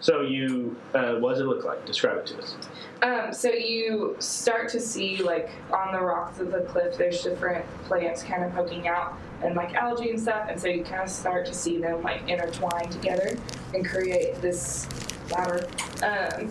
[0.00, 1.86] So you, uh, what does it look like?
[1.86, 2.56] Describe it to us.
[3.02, 7.64] Um, so you start to see like on the rocks of the cliff, there's different
[7.84, 11.08] plants kind of poking out and like algae and stuff, and so you kind of
[11.08, 13.36] start to see them like intertwine together
[13.74, 14.86] and create this
[15.30, 15.66] ladder
[16.04, 16.50] um,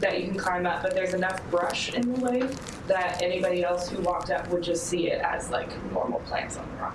[0.00, 0.82] that you can climb up.
[0.82, 2.48] But there's enough brush in the way
[2.86, 6.68] that anybody else who walked up would just see it as like normal plants on
[6.70, 6.94] the rock.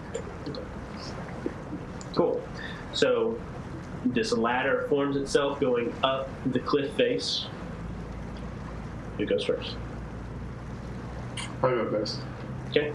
[2.16, 2.42] Cool.
[2.94, 3.40] So
[4.06, 7.46] this ladder forms itself going up the cliff face.
[9.18, 9.76] Who goes first?
[11.64, 12.20] I'll go first.
[12.70, 12.92] Okay.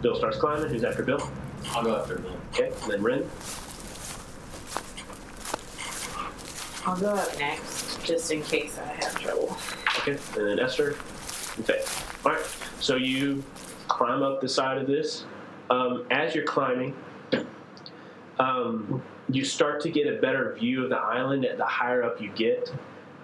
[0.00, 0.70] Bill starts climbing.
[0.70, 1.30] Who's after Bill?
[1.70, 2.36] I'll go after Bill.
[2.54, 2.70] Okay.
[2.82, 3.28] And then Ren.
[6.86, 9.56] I'll go up next, just in case I have trouble.
[9.98, 10.12] Okay.
[10.38, 10.96] And then Esther.
[11.60, 11.84] Okay.
[12.24, 12.46] All right.
[12.80, 13.44] So you
[13.86, 15.26] climb up the side of this.
[15.68, 16.96] Um, as you're climbing,
[18.38, 22.20] um, you start to get a better view of the island at the higher up
[22.20, 22.72] you get.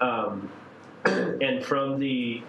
[0.02, 0.50] Um,
[1.06, 2.42] and from the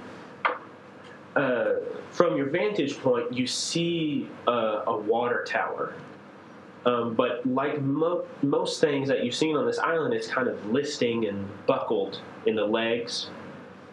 [1.38, 1.76] uh,
[2.12, 5.94] from your vantage point, you see uh, a water tower.
[6.86, 10.64] Um, but like mo- most things that you've seen on this island, it's kind of
[10.68, 13.30] listing and buckled in the legs.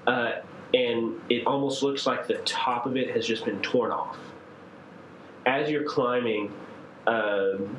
[0.07, 0.41] Uh,
[0.75, 4.19] and it almost looks like the top of it has just been torn off.
[5.47, 6.53] As you're climbing,
[7.07, 7.77] um,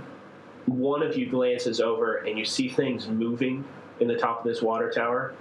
[0.65, 3.63] one of you glances over and you see things moving
[3.99, 5.33] in the top of this water tower.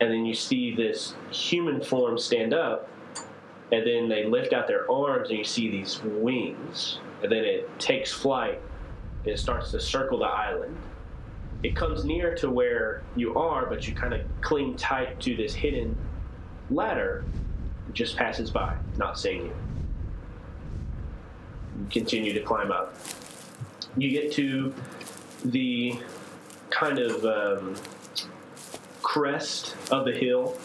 [0.00, 2.88] And then you see this human form stand up,
[3.70, 6.98] and then they lift out their arms, and you see these wings.
[7.22, 8.60] And then it takes flight
[9.24, 10.76] and it starts to circle the island.
[11.62, 15.54] It comes near to where you are, but you kind of cling tight to this
[15.54, 15.96] hidden
[16.70, 17.24] ladder.
[17.88, 19.52] It just passes by, not seeing you.
[21.80, 22.94] You continue to climb up.
[23.96, 24.72] You get to
[25.44, 25.98] the
[26.70, 27.74] kind of um,
[29.02, 30.56] crest of the hill,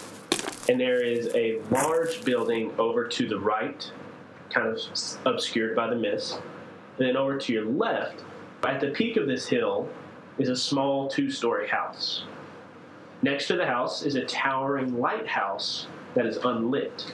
[0.69, 3.91] and there is a large building over to the right,
[4.49, 4.79] kind of
[5.25, 6.39] obscured by the mist.
[6.97, 8.23] And then over to your left,
[8.63, 9.89] at the peak of this hill,
[10.37, 12.23] is a small two story house.
[13.21, 17.13] Next to the house is a towering lighthouse that is unlit.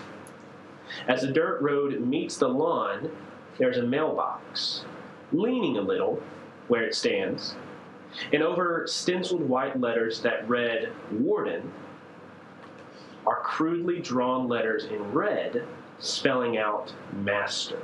[1.07, 3.12] As the dirt road meets the lawn,
[3.57, 4.85] there's a mailbox,
[5.31, 6.21] leaning a little
[6.67, 7.55] where it stands,
[8.31, 11.71] and over stenciled white letters that read Warden
[13.25, 15.65] are crudely drawn letters in red
[15.99, 17.79] spelling out Master.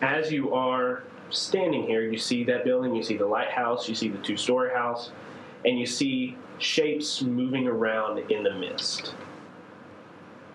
[0.00, 4.08] As you are standing here, you see that building, you see the lighthouse, you see
[4.08, 5.10] the two story house,
[5.64, 9.14] and you see shapes moving around in the mist.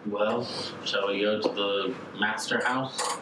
[0.06, 0.48] Well,
[0.86, 3.18] shall we go to the master house?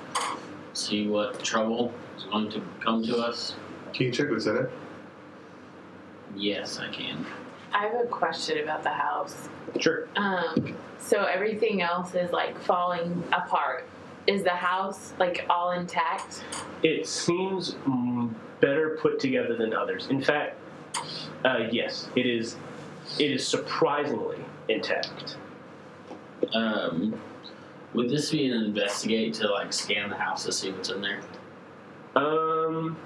[0.73, 3.55] See what trouble is going to come to us?
[3.93, 4.69] Can you check what's in it?
[6.35, 7.25] Yes, I can.
[7.75, 9.49] I have a question about the house.
[9.81, 10.07] Sure.
[10.15, 13.85] Um, so everything else is like falling apart.
[14.27, 16.45] Is the house like all intact?
[16.83, 20.07] It seems mm, better put together than others.
[20.07, 20.55] In fact,
[21.43, 22.55] uh, yes, it is.
[23.19, 25.35] It is surprisingly intact.
[26.53, 27.19] Um,
[27.93, 31.19] would this be an investigate to like scan the house to see what's in there?
[32.15, 32.97] Um,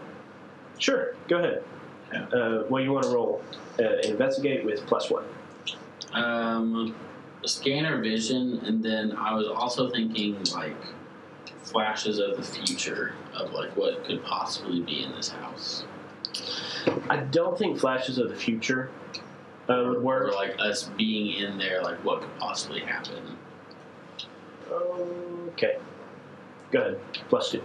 [0.78, 1.16] sure.
[1.28, 1.64] Go ahead.
[2.14, 3.44] Uh, well, you want to roll
[3.80, 5.26] uh, investigate with plus one.
[6.14, 6.96] Um,
[7.46, 10.76] scanner vision, and then I was also thinking like
[11.70, 15.84] flashes of the future of like what could possibly be in this house,
[17.10, 18.90] I don't think flashes of the future
[19.68, 20.30] uh, would work.
[20.30, 23.38] or like us being in there, like what could possibly happen.
[24.72, 25.78] Okay.
[26.72, 27.00] Go ahead.
[27.30, 27.64] Plus two.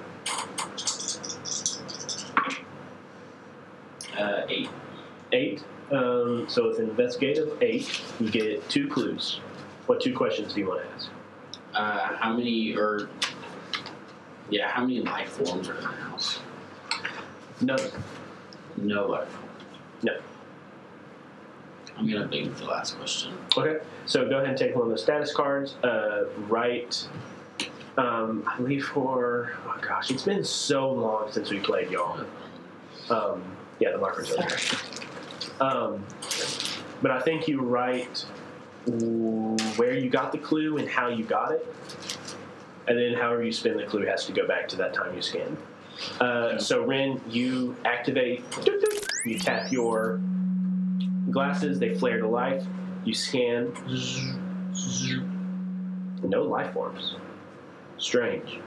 [4.19, 4.69] Uh, eight.
[5.33, 5.65] Eight.
[5.91, 9.41] Um, so with an investigative eight, you get two clues.
[9.87, 11.11] What two questions do you want to ask?
[11.75, 13.09] Uh, how many or
[14.51, 16.39] yeah, how many life forms are in the house?
[17.61, 17.81] None.
[18.77, 19.37] No life.
[20.03, 20.17] No.
[21.97, 23.33] I'm gonna big the last question.
[23.57, 23.85] Okay.
[24.07, 25.75] So go ahead and take one of the status cards.
[25.83, 27.09] Uh, write.
[27.97, 32.25] Um, I believe for oh gosh, it's been so long since we played y'all.
[33.11, 33.45] Um,
[33.79, 34.59] yeah, the markers are there.
[35.61, 36.05] Um,
[37.03, 38.25] but I think you write
[39.77, 41.67] where you got the clue and how you got it,
[42.87, 45.23] and then however you spin the clue has to go back to that time you
[45.23, 45.57] scanned.
[46.21, 48.45] Uh, so Ren, you activate.
[49.25, 50.21] You tap your
[51.31, 52.65] glasses; they flare to life.
[53.05, 53.73] You scan.
[56.23, 57.17] No life forms.
[57.99, 58.61] Strange.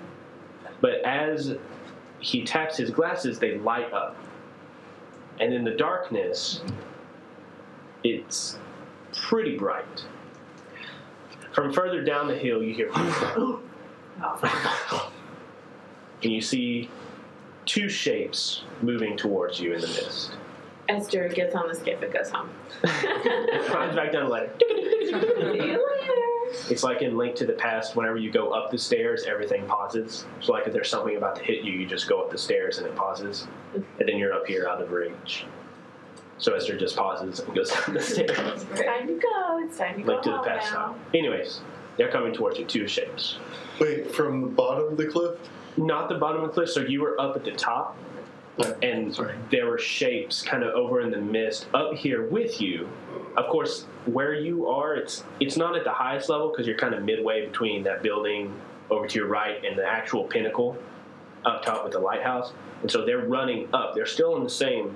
[0.79, 1.55] But as
[2.19, 4.15] he taps his glasses, they light up.
[5.39, 6.61] And in the darkness,
[8.03, 8.57] it's
[9.13, 10.05] pretty bright.
[11.53, 12.91] From further down the hill, you hear.
[16.23, 16.89] and you see
[17.65, 20.31] two shapes moving towards you in the mist.
[20.89, 22.49] As Esther gets on the skiff and goes home.
[22.81, 24.51] Climbs back down the ladder.
[24.59, 26.36] See you later.
[26.69, 30.25] It's like in Link to the Past, whenever you go up the stairs, everything pauses.
[30.41, 32.77] So, like if there's something about to hit you, you just go up the stairs
[32.77, 33.47] and it pauses.
[33.73, 35.45] And then you're up here out of reach.
[36.39, 38.65] So Esther just pauses and goes down the stairs.
[38.71, 39.59] It's time to go.
[39.65, 40.71] It's time to go Link to the Past now.
[40.71, 40.95] style.
[41.13, 41.61] Anyways,
[41.97, 43.37] they're coming towards you, two shapes.
[43.79, 45.39] Wait, from the bottom of the cliff?
[45.77, 47.95] Not the bottom of the cliff, so you were up at the top,
[48.81, 49.15] and
[49.51, 52.89] there were shapes kind of over in the mist up here with you.
[53.37, 56.95] Of course, where you are, it's it's not at the highest level because you're kind
[56.95, 58.53] of midway between that building
[58.89, 60.77] over to your right and the actual pinnacle
[61.45, 62.51] up top with the lighthouse.
[62.81, 63.93] And so they're running up.
[63.95, 64.95] They're still in the same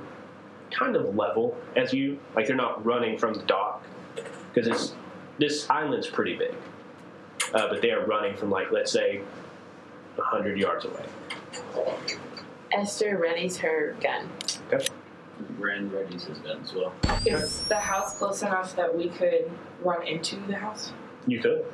[0.71, 2.19] kind of level as you.
[2.35, 3.85] Like they're not running from the dock
[4.53, 4.95] because it's
[5.39, 6.55] this island's pretty big.
[7.53, 9.21] uh, but they are running from like let's say
[10.17, 11.05] hundred yards away.
[12.73, 14.29] Esther readies her gun.
[15.57, 16.93] Ren readies his gun as well.
[17.25, 19.49] Is the house close enough that we could
[19.83, 20.91] run into the house?
[21.27, 21.65] You could.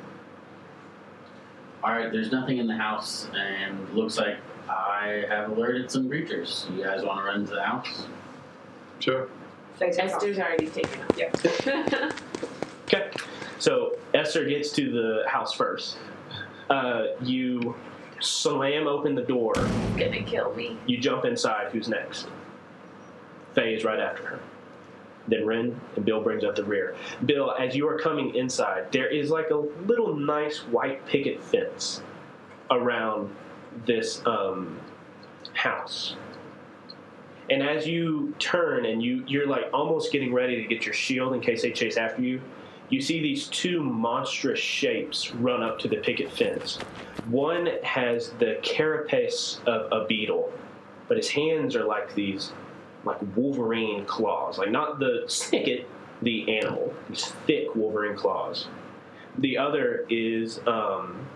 [1.84, 4.36] All right, there's nothing in the house, and looks like
[4.68, 6.66] I have alerted some creatures.
[6.74, 8.06] You guys want to run into the house?
[8.98, 9.28] Sure.
[9.78, 9.86] They.
[9.86, 11.16] Esther's already taken off.
[11.16, 12.10] Yeah.
[12.88, 13.10] Okay.
[13.58, 15.98] So Esther gets to the house first.
[16.70, 17.76] Uh, you
[18.20, 19.54] slam open the door.
[19.96, 20.78] Gonna kill me.
[20.86, 21.72] You jump inside.
[21.72, 22.28] Who's next?
[23.54, 24.40] Faye is right after her.
[25.28, 26.96] Then Ren and Bill brings up the rear.
[27.26, 32.02] Bill, as you are coming inside, there is like a little nice white picket fence
[32.70, 33.34] around
[33.86, 34.78] this um,
[35.52, 36.16] house.
[37.50, 41.34] And as you turn and you you're like almost getting ready to get your shield
[41.34, 42.40] in case they chase after you,
[42.90, 46.76] you see these two monstrous shapes run up to the picket fence.
[47.28, 50.52] One has the carapace of a beetle,
[51.06, 52.52] but his hands are like these
[53.04, 55.84] like Wolverine claws, like not the snicket,
[56.22, 58.66] the animal, these thick Wolverine claws.
[59.36, 61.26] The other is um,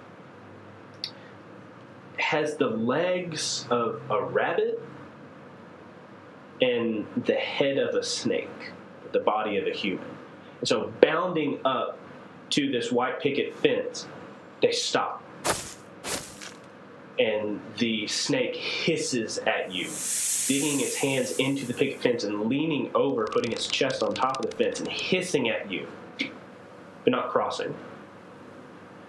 [2.16, 4.82] has the legs of a rabbit
[6.60, 8.72] and the head of a snake,
[9.12, 10.06] the body of a human.
[10.62, 11.98] And so, bounding up
[12.50, 14.06] to this white picket fence,
[14.60, 15.20] they stop.
[17.18, 19.86] And the snake hisses at you,
[20.46, 24.38] digging its hands into the picket fence and leaning over, putting its chest on top
[24.38, 25.88] of the fence and hissing at you,
[26.18, 27.74] but not crossing.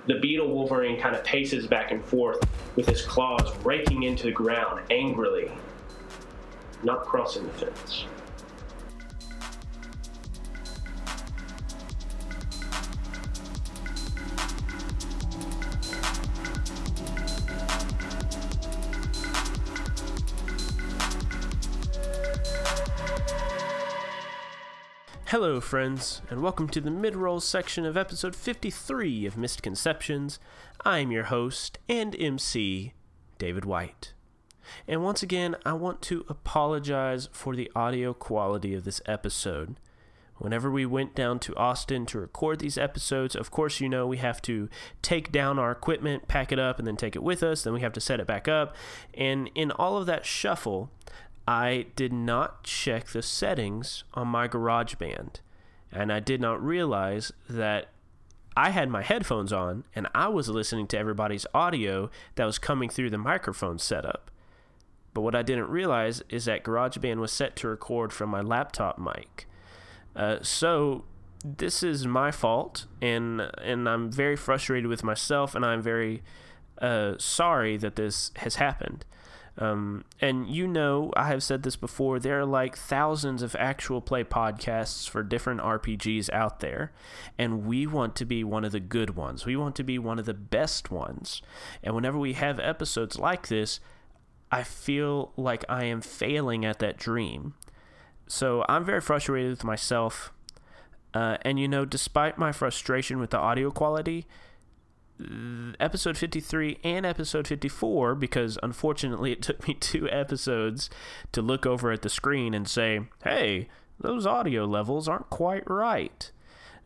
[0.07, 2.39] The beetle Wolverine kind of paces back and forth
[2.75, 5.51] with his claws raking into the ground angrily,
[6.81, 8.05] not crossing the fence.
[25.33, 30.37] Hello, friends, and welcome to the mid roll section of episode 53 of Misconceptions.
[30.85, 32.93] I'm your host and MC,
[33.39, 34.13] David White.
[34.87, 39.79] And once again, I want to apologize for the audio quality of this episode.
[40.37, 44.17] Whenever we went down to Austin to record these episodes, of course, you know we
[44.17, 44.69] have to
[45.01, 47.63] take down our equipment, pack it up, and then take it with us.
[47.63, 48.75] Then we have to set it back up.
[49.15, 50.91] And in all of that shuffle,
[51.47, 55.39] I did not check the settings on my GarageBand.
[55.91, 57.89] And I did not realize that
[58.55, 62.89] I had my headphones on and I was listening to everybody's audio that was coming
[62.89, 64.31] through the microphone setup.
[65.13, 68.97] But what I didn't realize is that GarageBand was set to record from my laptop
[68.97, 69.47] mic.
[70.15, 71.05] Uh, so
[71.43, 76.23] this is my fault, and and I'm very frustrated with myself, and I'm very
[76.79, 79.05] uh, sorry that this has happened.
[79.57, 84.01] Um, and you know, I have said this before, there are like thousands of actual
[84.01, 86.91] play podcasts for different RPGs out there,
[87.37, 89.45] and we want to be one of the good ones.
[89.45, 91.41] We want to be one of the best ones.
[91.83, 93.79] And whenever we have episodes like this,
[94.51, 97.53] I feel like I am failing at that dream.
[98.27, 100.31] So I'm very frustrated with myself.
[101.13, 104.25] Uh, and you know, despite my frustration with the audio quality,
[105.79, 110.89] episode 53 and episode 54 because unfortunately it took me two episodes
[111.31, 113.67] to look over at the screen and say hey
[113.99, 116.31] those audio levels aren't quite right.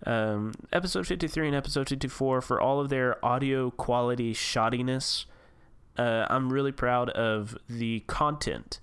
[0.05, 5.25] Um, episode 53 and episode 54 for all of their audio quality shoddiness
[5.97, 8.79] uh, i'm really proud of the content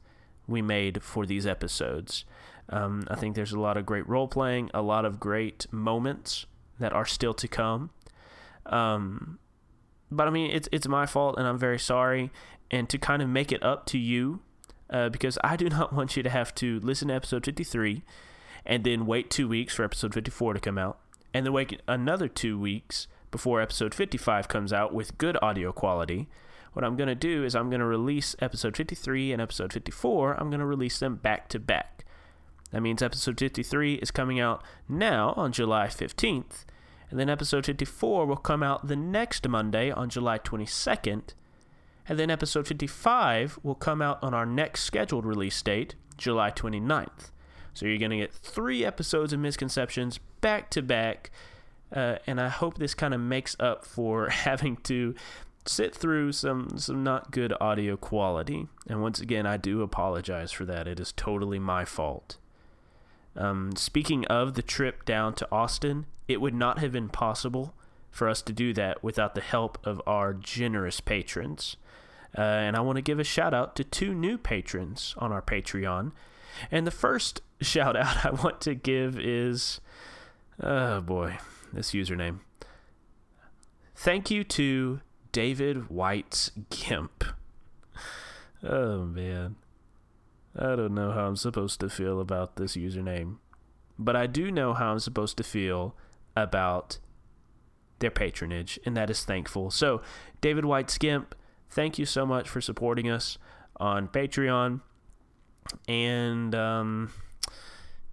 [0.48, 2.24] we made for these episodes.
[2.68, 6.46] Um, i think there's a lot of great role playing a lot of great moments
[6.78, 7.90] that are still to come.
[8.66, 9.38] Um,
[10.10, 12.30] but I mean, it's it's my fault, and I'm very sorry.
[12.70, 14.40] And to kind of make it up to you,
[14.90, 18.02] uh, because I do not want you to have to listen to episode 53,
[18.66, 20.98] and then wait two weeks for episode 54 to come out,
[21.32, 26.28] and then wait another two weeks before episode 55 comes out with good audio quality.
[26.72, 30.34] What I'm to do is I'm to release episode 53 and episode 54.
[30.34, 32.04] I'm to release them back to back.
[32.72, 36.64] That means episode 53 is coming out now on July 15th,
[37.14, 41.34] and then episode 54 will come out the next Monday on July 22nd.
[42.08, 47.30] And then episode 55 will come out on our next scheduled release date, July 29th.
[47.72, 51.30] So you're going to get three episodes of Misconceptions back to back.
[51.94, 55.14] Uh, and I hope this kind of makes up for having to
[55.66, 58.66] sit through some some not good audio quality.
[58.88, 60.88] And once again, I do apologize for that.
[60.88, 62.38] It is totally my fault.
[63.36, 67.74] Um, speaking of the trip down to Austin, it would not have been possible
[68.10, 71.76] for us to do that without the help of our generous patrons.
[72.36, 75.42] Uh, and I want to give a shout out to two new patrons on our
[75.42, 76.12] Patreon.
[76.70, 79.80] And the first shout out I want to give is,
[80.62, 81.38] oh boy,
[81.72, 82.40] this username.
[83.96, 85.00] Thank you to
[85.32, 87.24] David White's Gimp.
[88.66, 89.56] Oh man.
[90.56, 93.36] I don't know how I'm supposed to feel about this username.
[93.98, 95.96] But I do know how I'm supposed to feel
[96.36, 96.98] about
[98.00, 99.70] their patronage, and that is thankful.
[99.70, 100.02] So,
[100.40, 101.34] David White's Gimp,
[101.70, 103.38] thank you so much for supporting us
[103.76, 104.80] on Patreon.
[105.88, 107.12] And um,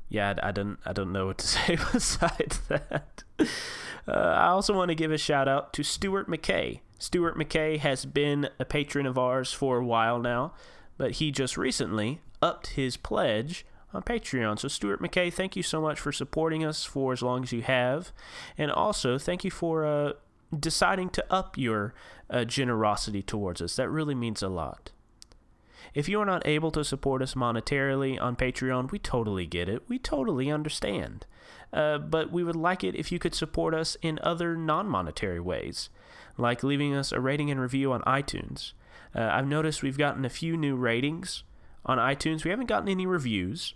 [0.10, 3.24] yeah, I, I don't I don't know what to say besides that.
[3.40, 6.80] Uh, I also want to give a shout out to Stuart McKay.
[6.98, 10.54] Stuart McKay has been a patron of ours for a while now,
[10.98, 14.60] but he just recently upped his pledge on Patreon.
[14.60, 17.62] So, Stuart McKay, thank you so much for supporting us for as long as you
[17.62, 18.12] have.
[18.58, 20.14] And also, thank you for uh,
[20.58, 21.94] deciding to up your
[22.30, 23.76] uh, generosity towards us.
[23.76, 24.92] That really means a lot.
[25.94, 29.84] If you are not able to support us monetarily on Patreon, we totally get it.
[29.90, 31.26] We totally understand.
[31.74, 35.40] Uh, but we would like it if you could support us in other non monetary
[35.40, 35.90] ways,
[36.38, 38.74] like leaving us a rating and review on iTunes.
[39.14, 41.44] Uh, I've noticed we've gotten a few new ratings
[41.86, 42.44] on iTunes.
[42.44, 43.74] We haven't gotten any reviews,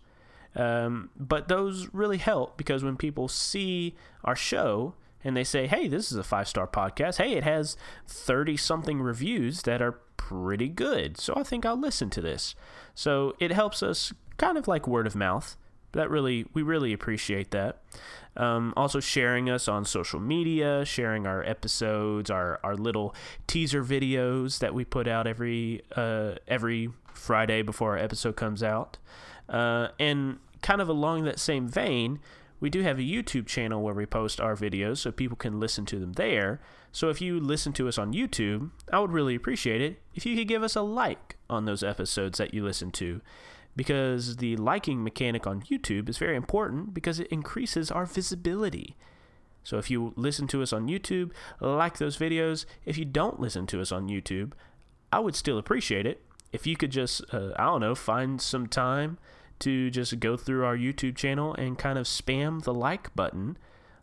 [0.56, 4.93] um, but those really help because when people see our show
[5.24, 7.76] and they say, hey, this is a five star podcast, hey, it has
[8.08, 11.20] 30 something reviews that are pretty good.
[11.20, 12.56] So I think I'll listen to this.
[12.93, 15.58] So it helps us kind of like word of mouth.
[15.93, 17.82] That really, we really appreciate that.
[18.38, 23.16] Um, also, sharing us on social media, sharing our episodes, our, our little
[23.47, 26.89] teaser videos that we put out every uh, every
[27.26, 28.98] Friday before our episode comes out.
[29.50, 32.20] Uh, and kind of along that same vein,
[32.60, 35.86] we do have a YouTube channel where we post our videos so people can listen
[35.88, 36.62] to them there.
[36.92, 40.36] So if you listen to us on YouTube, I would really appreciate it if you
[40.36, 43.22] could give us a like on those episodes that you listen to
[43.76, 48.96] because the liking mechanic on YouTube is very important because it increases our visibility.
[49.64, 52.66] So if you listen to us on YouTube, like those videos.
[52.86, 54.54] If you don't listen to us on YouTube,
[55.12, 56.22] I would still appreciate it
[56.56, 59.18] if you could just, uh, I don't know, find some time
[59.60, 63.58] to just go through our YouTube channel and kind of spam the like button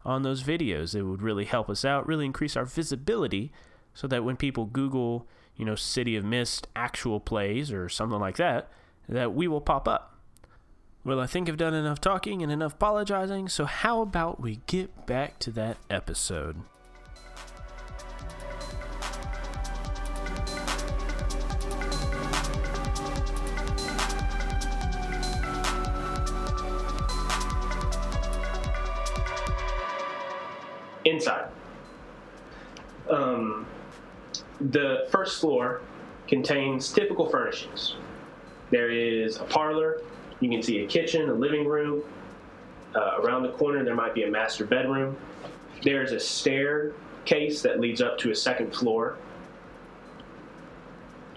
[0.05, 0.95] on those videos.
[0.95, 3.53] It would really help us out, really increase our visibility
[3.95, 5.27] so that when people Google,
[5.57, 8.71] you know, City of Mist actual plays or something like that,
[9.09, 10.19] that we will pop up.
[11.05, 15.07] Well, I think I've done enough talking and enough apologizing, so how about we get
[15.07, 16.57] back to that episode?
[31.05, 31.49] Inside.
[33.11, 33.67] Um,
[34.61, 35.83] the first floor
[36.29, 37.97] contains typical furnishings.
[38.71, 40.03] There is a parlor.
[40.41, 42.03] You can see a kitchen, a living room.
[42.95, 45.17] Uh, around the corner, there might be a master bedroom.
[45.83, 49.17] There's a staircase that leads up to a second floor.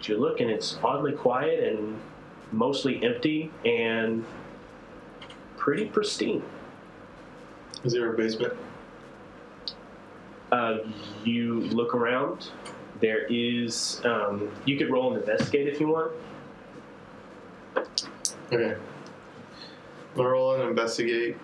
[0.01, 1.99] You look, and it's oddly quiet and
[2.51, 4.23] mostly empty and
[5.57, 6.43] pretty pristine.
[7.83, 8.53] Is there a basement?
[10.55, 10.77] Uh,
[11.25, 12.47] you look around.
[13.01, 13.99] There is.
[14.05, 16.13] Um, you could roll and investigate if you want.
[18.53, 18.77] Okay.
[20.15, 21.35] I'll roll and investigate.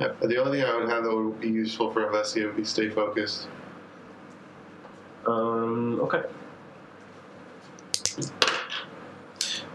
[0.00, 2.64] Yeah, The only thing I would have that would be useful for investigate would be
[2.64, 3.46] stay focused.
[5.24, 6.22] Um, okay.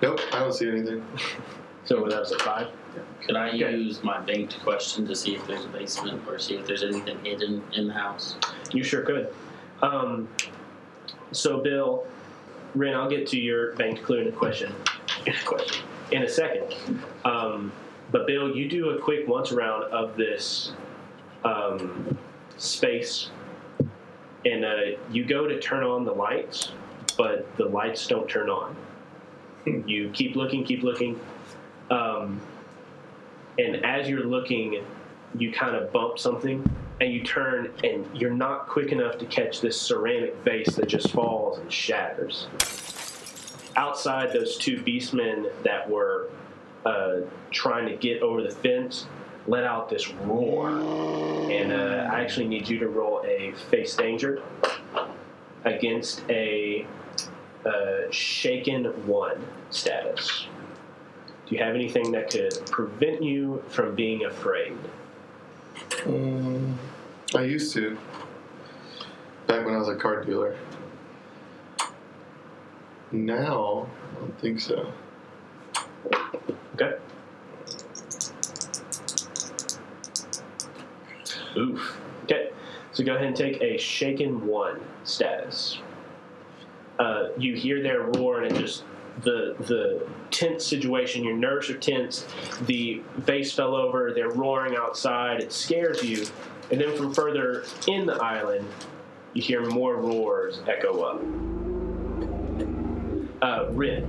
[0.01, 1.05] Nope, I don't see anything.
[1.85, 2.67] So that was a five.
[3.25, 3.75] Could I Okay.
[3.75, 7.17] use my banked question to see if there's a basement or see if there's anything
[7.23, 8.35] hidden in the house?
[8.71, 9.33] You sure could.
[9.81, 10.27] Um,
[11.31, 12.05] so, Bill,
[12.75, 14.73] Ren, I'll get to your banked clue in a question,
[15.25, 16.73] in a question in a second.
[17.25, 17.71] Um,
[18.11, 20.71] but Bill, you do a quick once around of this
[21.43, 22.17] um,
[22.57, 23.29] space,
[24.45, 24.75] and uh,
[25.11, 26.71] you go to turn on the lights,
[27.17, 28.75] but the lights don't turn on.
[29.65, 31.19] you keep looking, keep looking,
[31.89, 32.39] um,
[33.57, 34.83] and as you're looking,
[35.37, 36.67] you kind of bump something
[36.99, 41.11] and you turn and you're not quick enough to catch this ceramic vase that just
[41.11, 42.47] falls and shatters.
[43.75, 46.29] Outside, those two beastmen that were
[46.85, 49.05] uh, trying to get over the fence
[49.47, 50.69] let out this roar.
[50.69, 54.41] And uh, I actually need you to roll a face danger
[55.63, 56.85] against a
[57.65, 60.47] uh, shaken one status.
[61.47, 64.73] Do you have anything that could prevent you from being afraid?
[66.05, 66.77] Um,
[67.33, 67.97] I used to.
[69.47, 70.57] Back when I was a car dealer.
[73.13, 74.91] Now, I don't think so.
[76.75, 76.97] Okay.
[81.55, 81.97] Oof.
[82.23, 82.49] Okay.
[82.91, 85.79] So go ahead and take a shaken one status.
[86.99, 88.83] Uh, you hear their roar and it just
[89.23, 91.23] the the tense situation.
[91.23, 92.25] Your nerves are tense.
[92.65, 94.11] The vase fell over.
[94.13, 95.41] They're roaring outside.
[95.41, 96.25] It scares you,
[96.71, 98.67] and then from further in the island,
[99.33, 101.21] you hear more roars echo up.
[103.41, 104.03] Uh, Ren,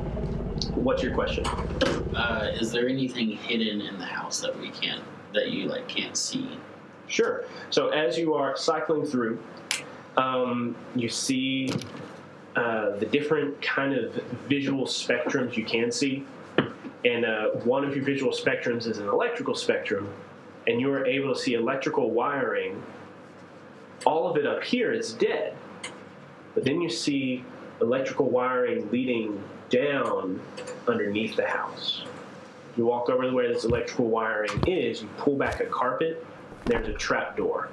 [0.74, 1.46] what's your question?
[1.46, 5.04] Uh, is there anything hidden in the house that we can't,
[5.34, 6.58] that you like can't see?
[7.08, 7.44] Sure.
[7.70, 9.38] So as you are cycling through,
[10.16, 11.70] um, you see
[12.56, 14.14] uh, the different kind of
[14.48, 16.24] visual spectrums you can see,
[17.04, 20.12] and uh, one of your visual spectrums is an electrical spectrum,
[20.66, 22.82] and you are able to see electrical wiring.
[24.04, 25.56] All of it up here is dead,
[26.54, 27.44] but then you see
[27.80, 30.40] electrical wiring leading down
[30.86, 32.04] underneath the house.
[32.76, 36.24] You walk over to where this electrical wiring is, you pull back a carpet,
[36.64, 37.68] there's a trap door.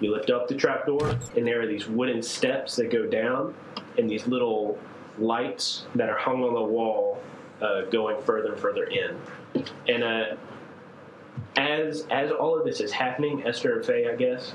[0.00, 3.54] You lift up the trap door, and there are these wooden steps that go down,
[3.96, 4.78] and these little
[5.18, 7.18] lights that are hung on the wall,
[7.62, 9.16] uh, going further and further in.
[9.88, 10.36] And uh,
[11.56, 14.52] as as all of this is happening, Esther and Faye, I guess,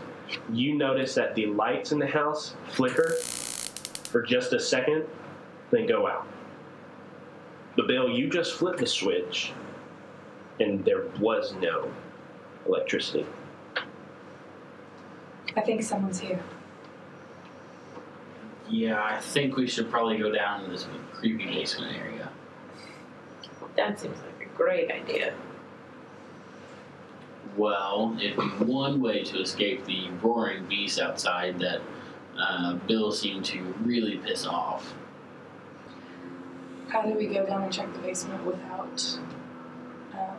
[0.52, 3.16] you notice that the lights in the house flicker
[4.04, 5.06] for just a second,
[5.72, 6.28] then go out.
[7.78, 9.54] The bill you just flipped the switch,
[10.60, 11.92] and there was no
[12.68, 13.26] electricity.
[15.56, 16.42] I think someone's here.
[18.70, 22.30] Yeah, I think we should probably go down in this creepy basement area.
[23.76, 25.34] That seems like a great idea.
[27.58, 31.82] Well, it'd one way to escape the roaring beast outside that
[32.38, 34.94] uh, Bill seemed to really piss off.
[36.88, 39.20] How do we go down and check the basement without
[40.14, 40.38] um,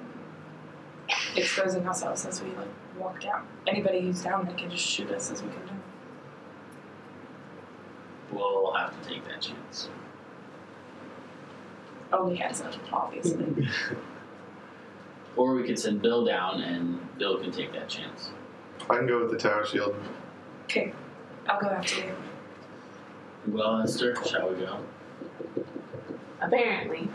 [1.37, 2.69] exposing ourselves as we like
[2.99, 3.47] walk down?
[3.67, 5.83] Anybody who's down there can just shoot us as we come down.
[8.31, 9.89] We'll have to take that chance.
[12.13, 13.69] Only has up, obviously.
[15.37, 18.31] Or we could send Bill down and Bill can take that chance.
[18.91, 19.95] I can go with the tower shield.
[20.65, 20.93] okay,
[21.49, 22.15] I'll go after you.
[23.49, 24.79] Well, Esther, shall we go?
[26.41, 27.09] Apparently.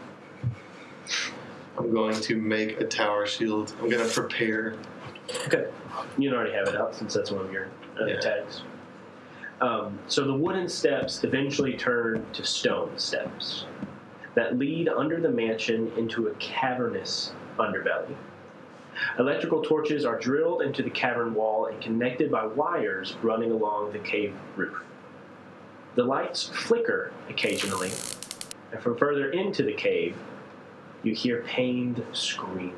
[1.77, 3.73] I'm going to make a tower shield.
[3.79, 4.75] I'm going to prepare.
[5.47, 5.67] Okay.
[6.17, 7.67] You already have it out since that's one of your
[7.99, 8.19] uh, Yeah.
[8.19, 8.61] tags.
[9.59, 13.65] Um, so the wooden steps eventually turn to stone steps
[14.35, 18.15] that lead under the mansion into a cavernous underbelly.
[19.19, 23.99] Electrical torches are drilled into the cavern wall and connected by wires running along the
[23.99, 24.83] cave roof.
[25.95, 27.91] The lights flicker occasionally,
[28.71, 30.15] and from further into the cave,
[31.03, 32.73] you hear pained screaming.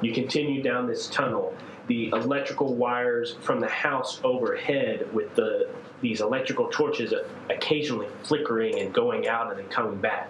[0.00, 1.54] You continue down this tunnel.
[1.86, 5.68] The electrical wires from the house overhead, with the
[6.00, 7.14] these electrical torches
[7.48, 10.28] occasionally flickering and going out and then coming back.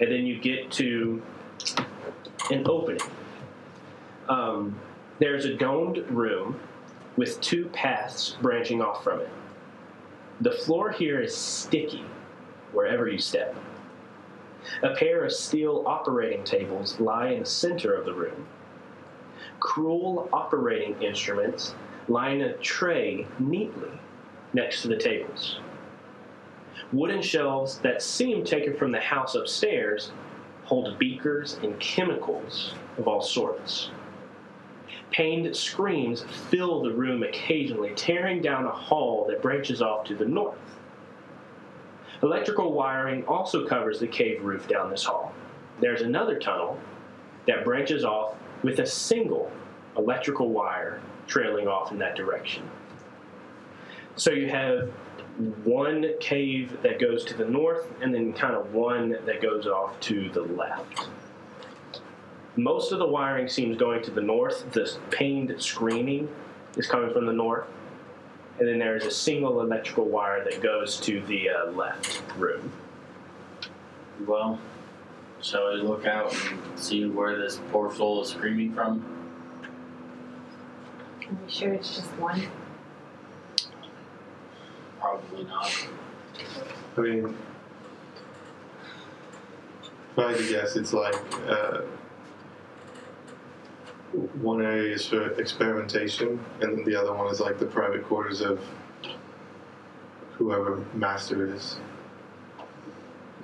[0.00, 1.20] And then you get to
[2.50, 3.00] an opening.
[4.28, 4.78] Um,
[5.18, 6.60] there's a domed room
[7.16, 9.30] with two paths branching off from it.
[10.40, 12.04] The floor here is sticky
[12.72, 13.56] wherever you step.
[14.82, 18.46] A pair of steel operating tables lie in the center of the room.
[19.60, 21.74] Cruel operating instruments
[22.08, 23.90] lie in a tray neatly
[24.52, 25.60] next to the tables.
[26.92, 30.12] Wooden shelves that seem taken from the house upstairs
[30.64, 33.90] hold beakers and chemicals of all sorts.
[35.10, 40.26] Pained screams fill the room occasionally, tearing down a hall that branches off to the
[40.26, 40.58] north.
[42.22, 45.32] Electrical wiring also covers the cave roof down this hall.
[45.80, 46.78] There's another tunnel
[47.46, 49.50] that branches off with a single
[49.96, 52.68] electrical wire trailing off in that direction.
[54.16, 54.90] So you have
[55.64, 59.98] one cave that goes to the north and then kind of one that goes off
[60.00, 61.08] to the left.
[62.56, 64.72] Most of the wiring seems going to the north.
[64.72, 66.28] The pained screaming
[66.76, 67.68] is coming from the north.
[68.58, 72.72] And then there is a single electrical wire that goes to the uh, left room.
[74.26, 74.58] Well,
[75.40, 79.04] shall we look out and see where this poor soul is screaming from?
[81.22, 82.48] Are we sure it's just one?
[84.98, 85.86] Probably not.
[86.96, 87.36] I mean,
[90.12, 91.14] if I had to guess, it's like
[91.46, 91.82] uh,
[94.12, 98.40] one area is for experimentation, and then the other one is like the private quarters
[98.40, 98.60] of
[100.32, 101.78] whoever master is.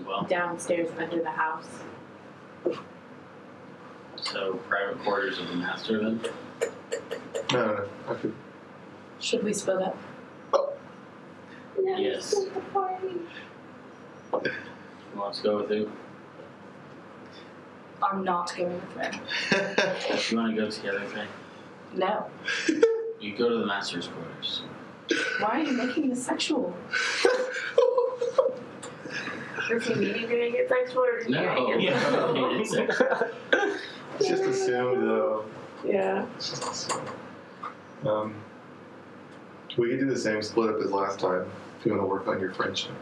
[0.06, 1.68] Well, Downstairs under the house.
[4.16, 6.20] so private quarters of the master then?
[7.52, 7.88] No, no, no.
[8.08, 8.34] I could.
[9.20, 9.96] Should we split up?
[10.52, 12.26] No, Yes.
[12.26, 13.14] split the party.
[14.32, 15.90] Who wants to go with who?
[18.10, 19.12] I'm not going with them.
[20.30, 21.26] You want to go together, okay?
[21.94, 22.26] No.
[23.20, 24.62] You go to the master's quarters.
[25.40, 26.76] Why are you making this sexual?
[29.68, 31.42] Does he mean you're gonna get sexual or is he No.
[31.42, 32.64] gonna get Yeah.
[32.64, 33.08] sexual?
[34.18, 35.44] it's just assumed, though.
[35.86, 36.26] yeah.
[36.36, 37.08] It's just assumed.
[38.06, 38.34] Um,
[39.78, 41.46] we could do the same split up as last time
[41.80, 42.92] if you want to work on your friendship.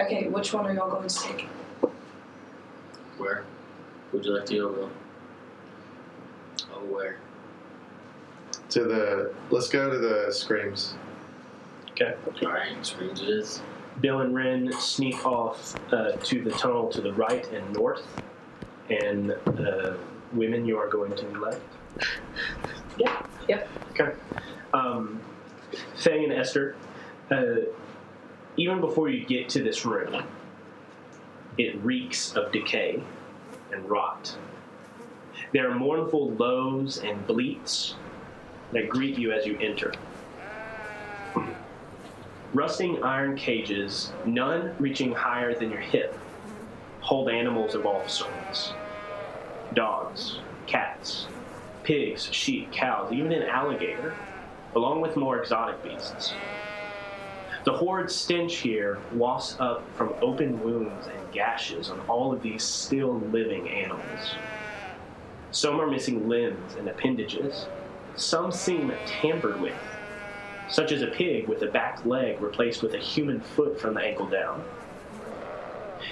[0.00, 1.46] Okay, which one are y'all going to take?
[3.18, 3.44] Where?
[4.12, 4.90] Would you like to go, Will?
[6.72, 7.18] Oh, where?
[8.70, 9.34] To the.
[9.50, 10.94] Let's go to the screams.
[11.92, 12.14] Okay.
[12.42, 13.62] Alright, screams it is.
[14.00, 18.06] Bill and Ren sneak off uh, to the tunnel to the right and north,
[18.88, 19.94] and uh,
[20.32, 21.60] women, you are going to the left.
[22.98, 23.30] Yep.
[23.48, 23.68] Yep.
[23.92, 24.12] Okay.
[24.74, 25.18] Um,
[25.96, 26.76] Faye and Esther,
[27.30, 27.54] uh,
[28.58, 30.22] even before you get to this room,
[31.58, 33.02] it reeks of decay
[33.72, 34.36] and rot.
[35.52, 37.94] There are mournful lows and bleats
[38.72, 39.92] that greet you as you enter.
[42.54, 46.18] Rusting iron cages, none reaching higher than your hip,
[47.00, 48.74] hold animals of all sorts
[49.74, 51.28] dogs, cats,
[51.82, 54.14] pigs, sheep, cows, even an alligator,
[54.74, 56.34] along with more exotic beasts.
[57.64, 62.64] The horrid stench here wafts up from open wounds and gashes on all of these
[62.64, 64.34] still living animals.
[65.52, 67.66] Some are missing limbs and appendages.
[68.16, 69.76] Some seem tampered with,
[70.68, 74.00] such as a pig with a back leg replaced with a human foot from the
[74.00, 74.64] ankle down.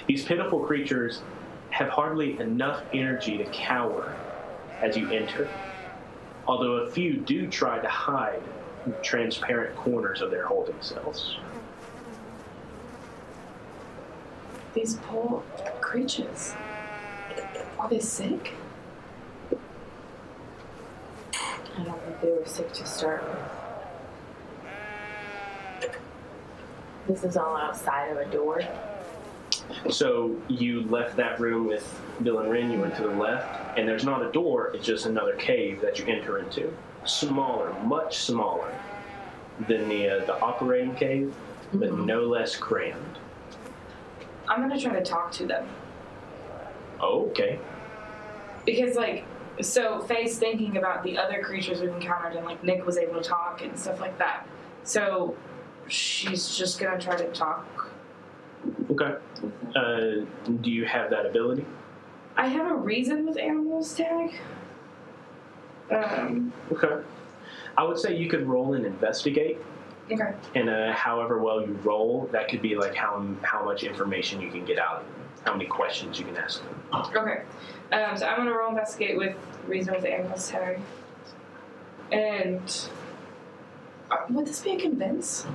[0.07, 1.21] These pitiful creatures
[1.71, 4.15] have hardly enough energy to cower
[4.81, 5.49] as you enter,
[6.47, 8.41] although a few do try to hide
[9.01, 11.37] transparent corners of their holding cells.
[14.73, 15.43] These poor
[15.81, 16.55] creatures.
[17.77, 18.53] Are they sick?
[21.77, 23.39] I don't think they were sick to start with.
[27.07, 28.61] This is all outside of a door.
[29.89, 33.87] So you left that room with Bill and Ren, you went to the left, and
[33.87, 36.73] there's not a door, it's just another cave that you enter into.
[37.05, 38.73] Smaller, much smaller
[39.67, 41.33] than the, uh, the operating cave,
[41.73, 43.17] but no less crammed.
[44.47, 45.67] I'm gonna try to talk to them.
[47.01, 47.59] Okay.
[48.65, 49.23] Because, like,
[49.61, 53.27] so Faye's thinking about the other creatures we've encountered, and, like, Nick was able to
[53.27, 54.45] talk and stuff like that.
[54.83, 55.35] So
[55.87, 57.91] she's just gonna try to talk.
[58.91, 59.15] Okay.
[59.75, 60.25] Uh,
[60.61, 61.65] do you have that ability?
[62.37, 64.33] I have a reason with animals tag.
[65.91, 67.03] Um, Okay.
[67.77, 69.57] I would say you could roll and investigate,
[70.11, 70.33] okay.
[70.55, 74.51] and uh, however well you roll, that could be like how how much information you
[74.51, 75.15] can get out of them,
[75.45, 76.75] how many questions you can ask them.
[77.15, 77.41] Okay.
[77.93, 79.35] Um, so I'm gonna roll investigate with
[79.67, 80.79] reason with animals tag.
[82.11, 82.87] And
[84.11, 85.45] uh, would this be a convince?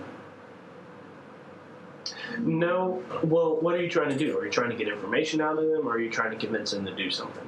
[2.38, 3.02] No.
[3.22, 4.38] Well, what are you trying to do?
[4.38, 6.70] Are you trying to get information out of them, or are you trying to convince
[6.70, 7.44] them to do something?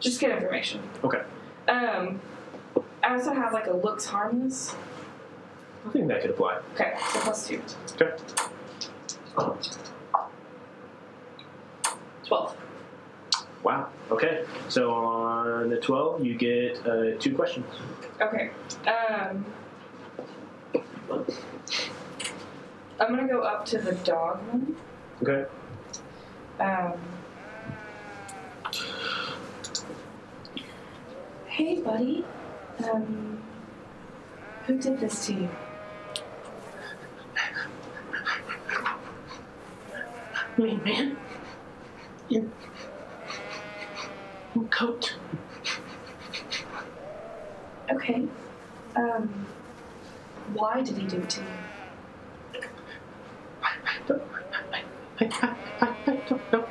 [0.00, 0.80] Just get information.
[1.04, 1.22] Okay.
[1.68, 2.20] Um,
[3.02, 4.74] I also have like a looks harmless.
[5.86, 6.60] I think that could apply.
[6.74, 7.62] Okay, so plus two.
[7.94, 8.16] Okay.
[12.24, 12.56] Twelve.
[13.62, 13.88] Wow.
[14.10, 14.44] Okay.
[14.68, 17.66] So on the twelve, you get uh, two questions.
[18.20, 18.50] Okay.
[18.86, 19.44] Um,
[22.98, 24.76] I'm gonna go up to the dog one.
[25.22, 25.44] Okay.
[26.58, 26.94] Um,
[31.56, 32.22] hey, buddy.
[32.84, 33.42] Um,
[34.66, 35.48] who did this to you?
[40.58, 41.16] Me, man.
[42.28, 42.52] In,
[44.54, 45.16] in coat.
[47.90, 48.28] Okay.
[48.94, 49.46] Um,
[50.52, 52.60] why did he do it to you?
[53.62, 54.22] I, I don't,
[54.74, 54.82] I,
[55.20, 56.68] I, I, I, I don't know.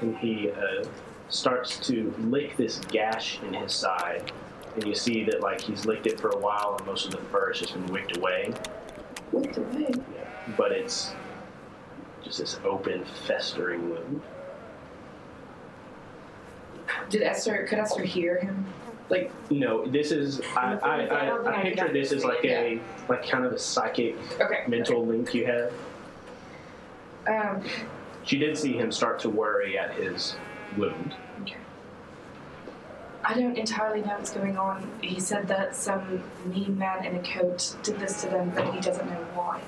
[0.00, 0.84] And he uh,
[1.28, 4.32] starts to lick this gash in his side,
[4.74, 7.18] and you see that like he's licked it for a while, and most of the
[7.28, 8.52] fur has just been wicked away.
[9.32, 9.92] Looked away.
[10.56, 11.14] But it's
[12.22, 14.22] just this open, festering wound.
[17.08, 17.66] Did Esther?
[17.68, 18.64] Could Esther hear him?
[19.10, 23.28] Like, No, this is I I, I I, I picture this as like a like
[23.28, 24.64] kind of a psychic okay.
[24.66, 25.72] mental link you have.
[27.26, 27.64] Um,
[28.24, 30.36] She did see him start to worry at his
[30.76, 31.14] wound.
[33.26, 34.86] I don't entirely know what's going on.
[35.00, 38.80] He said that some mean man in a coat did this to them, but he
[38.80, 39.62] doesn't know why.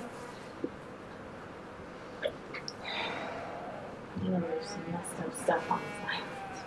[4.23, 6.67] You know, there's some messed up stuff on this island.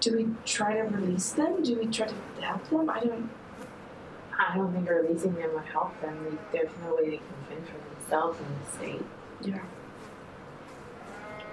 [0.00, 1.62] Do we try to release them?
[1.62, 2.90] Do we try to help them?
[2.90, 3.30] I don't.
[4.38, 6.38] I don't think releasing them would help them.
[6.52, 9.06] There's no way they can fend for themselves in the state.
[9.40, 9.64] Yeah.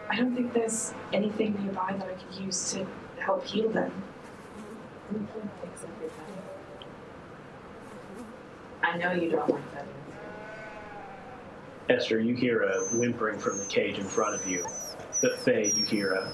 [0.09, 2.85] I don't think there's anything nearby that I could use to
[3.19, 3.91] help heal them.
[5.11, 6.33] We can fix everybody.
[8.83, 9.85] I know you don't like that.
[11.89, 14.65] Esther, you hear a whimpering from the cage in front of you.
[15.21, 16.31] The Faye, you hear a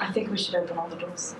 [0.00, 1.34] I think we should open all the doors.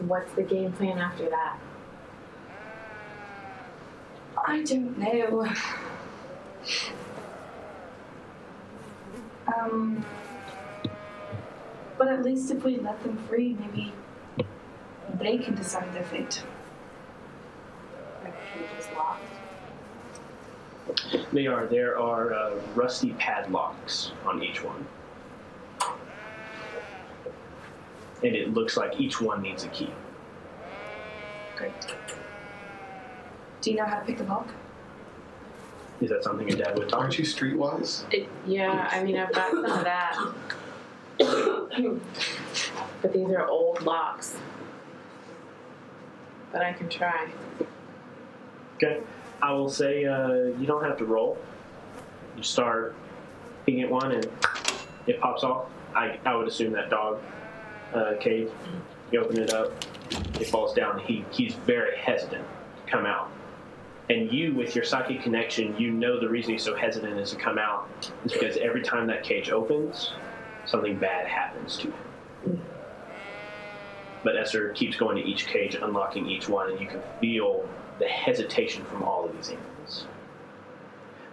[0.00, 1.58] What's the game plan after that?
[4.44, 5.48] I don't know.
[9.46, 10.04] Um,
[11.96, 13.92] but at least if we let them free, maybe
[15.18, 16.42] they can decide their fate.
[18.24, 19.22] Like, you just locked.
[21.32, 21.66] They are.
[21.66, 24.86] There are uh, rusty padlocks on each one.
[28.24, 29.90] And it looks like each one needs a key.
[31.56, 31.72] Great.
[33.62, 34.48] Do you know how to pick the lock?
[36.00, 37.00] Is that something your dad would talk?
[37.00, 38.04] Aren't you streetwise?
[38.12, 40.34] It, yeah, I mean, I've got some of that.
[43.02, 44.36] but these are old locks.
[46.50, 47.30] But I can try.
[48.76, 49.00] Okay.
[49.40, 51.38] I will say uh, you don't have to roll.
[52.36, 52.96] You start
[53.64, 54.28] picking at one and
[55.06, 55.66] it pops off.
[55.94, 57.20] I, I would assume that dog
[57.94, 58.48] uh, cage.
[59.12, 59.70] You open it up,
[60.40, 60.98] it falls down.
[61.00, 62.44] He he's very hesitant
[62.86, 63.30] to come out.
[64.10, 67.36] And you, with your psychic connection, you know the reason he's so hesitant is to
[67.36, 67.88] come out
[68.24, 70.12] is because every time that cage opens,
[70.66, 72.62] something bad happens to him.
[74.24, 78.06] But Esther keeps going to each cage, unlocking each one, and you can feel the
[78.06, 80.06] hesitation from all of these animals.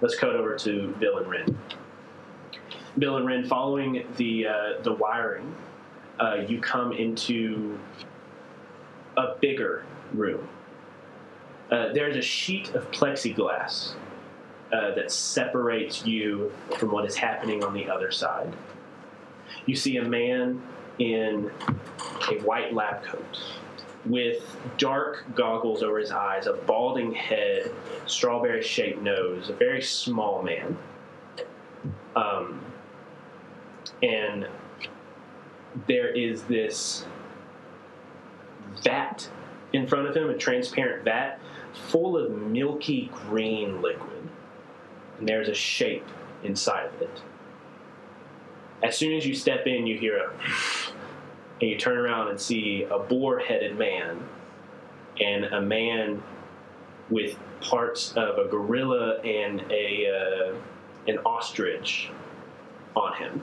[0.01, 1.57] Let's cut over to Bill and Ren.
[2.97, 5.55] Bill and Ren, following the uh, the wiring,
[6.19, 7.77] uh, you come into
[9.17, 10.47] a bigger room.
[11.71, 13.93] Uh, there's a sheet of plexiglass
[14.73, 18.51] uh, that separates you from what is happening on the other side.
[19.65, 20.61] You see a man
[20.97, 21.51] in
[22.29, 23.39] a white lab coat
[24.05, 24.43] with
[24.77, 27.71] dark goggles over his eyes, a balding head,
[28.05, 30.77] strawberry shaped nose, a very small man.
[32.15, 32.61] Um,
[34.01, 34.47] and
[35.87, 37.05] there is this
[38.83, 39.29] vat
[39.73, 41.38] in front of him, a transparent vat
[41.73, 44.29] full of milky green liquid.
[45.17, 46.07] And there's a shape
[46.43, 47.21] inside of it.
[48.81, 50.31] As soon as you step in, you hear a
[51.61, 54.23] and you turn around and see a boar-headed man
[55.19, 56.23] and a man
[57.09, 60.55] with parts of a gorilla and a uh,
[61.07, 62.09] an ostrich
[62.95, 63.41] on him.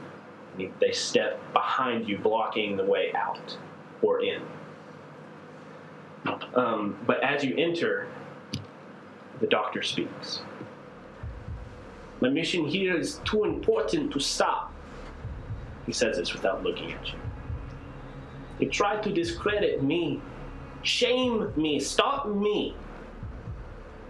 [0.81, 3.59] They step behind you, blocking the way out
[4.01, 4.41] or in.
[6.55, 8.09] Um, but as you enter,
[9.41, 10.41] the doctor speaks.
[12.21, 14.73] My mission here is too important to stop.
[15.85, 17.19] He says this without looking at you.
[18.59, 20.21] They tried to discredit me,
[20.83, 22.75] shame me, stop me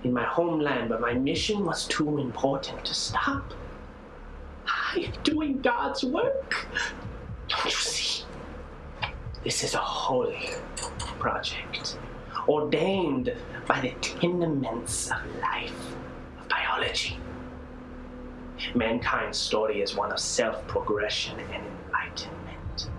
[0.05, 3.53] in my homeland, but my mission was too important to stop.
[4.67, 6.67] I am doing God's work.
[7.49, 8.25] Don't you see?
[9.47, 10.51] This is a holy
[11.21, 11.97] project,
[12.49, 13.33] ordained
[13.69, 15.95] by the tenements of life,
[16.41, 17.17] of biology.
[18.75, 22.91] Mankind's story is one of self progression and enlightenment.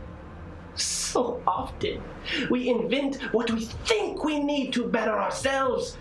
[0.75, 2.01] So often,
[2.49, 5.97] we invent what we think we need to better ourselves.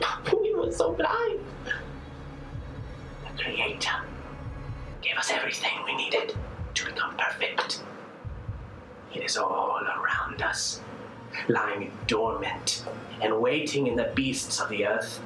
[0.32, 1.38] We were so blind.
[3.22, 3.98] The Creator
[5.02, 6.34] gave us everything we needed
[6.74, 7.84] to become perfect.
[9.14, 10.80] It is all around us,
[11.48, 12.84] lying dormant
[13.20, 15.20] and waiting in the beasts of the earth.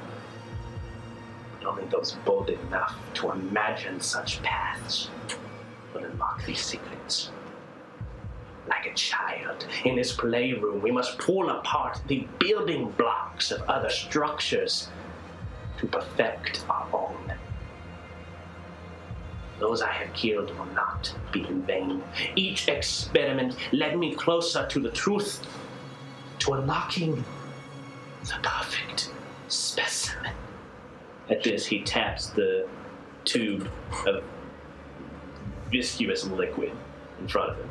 [1.59, 5.09] But only those bold enough to imagine such paths
[5.93, 7.29] will unlock these secrets.
[8.67, 13.89] Like a child in his playroom, we must pull apart the building blocks of other
[13.89, 14.87] structures
[15.79, 17.02] to perfect our own.
[19.59, 22.03] Those I have killed will not be in vain.
[22.35, 25.45] Each experiment led me closer to the truth,
[26.39, 27.23] to unlocking
[28.23, 29.11] the perfect
[29.47, 30.33] specimen.
[31.29, 32.67] At this, he taps the
[33.23, 33.69] tube
[34.05, 34.23] of
[35.71, 36.71] viscous liquid
[37.19, 37.69] in front of him.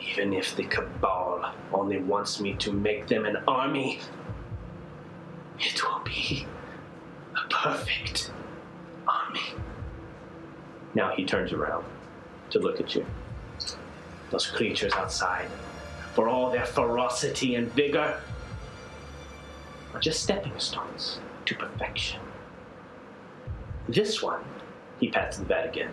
[0.00, 4.00] Even if the Cabal only wants me to make them an army,
[5.58, 6.46] it will be
[7.36, 8.30] a perfect
[9.06, 9.40] army.
[10.94, 11.84] Now he turns around
[12.50, 13.04] to look at you.
[14.30, 15.48] Those creatures outside,
[16.14, 18.20] for all their ferocity and vigor,
[19.92, 22.20] are just stepping stones to perfection.
[23.88, 24.42] This one,
[24.98, 25.92] he pats the bat again.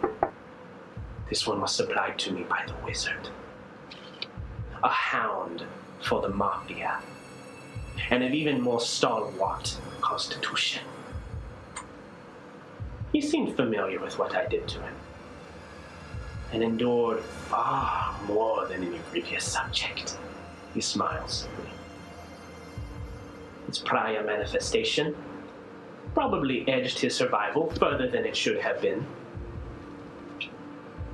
[1.30, 3.30] This one was supplied to me by the wizard.
[4.84, 5.64] A hound
[6.01, 6.99] for the mafia,
[8.09, 10.84] and an even more stalwart constitution.
[13.12, 14.95] He seemed familiar with what I did to him,
[16.53, 20.18] and endured far more than any previous subject.
[20.74, 21.72] He smiles at me.
[23.68, 25.16] Its prior manifestation
[26.14, 29.05] probably edged his survival further than it should have been.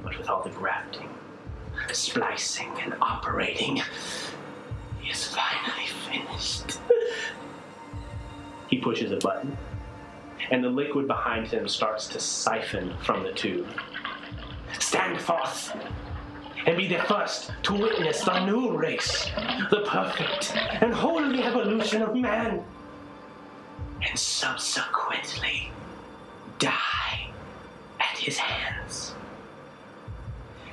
[0.04, 1.10] But with all the grafting,
[1.92, 3.82] splicing, and operating,
[5.02, 6.80] he is finally finished.
[8.70, 9.58] he pushes a button,
[10.52, 13.68] and the liquid behind him starts to siphon from the tube.
[14.80, 15.76] Stand forth
[16.66, 19.30] and be the first to witness the new race,
[19.70, 22.64] the perfect and holy evolution of man,
[24.02, 25.72] and subsequently
[26.60, 27.30] die
[28.00, 29.14] at his hands.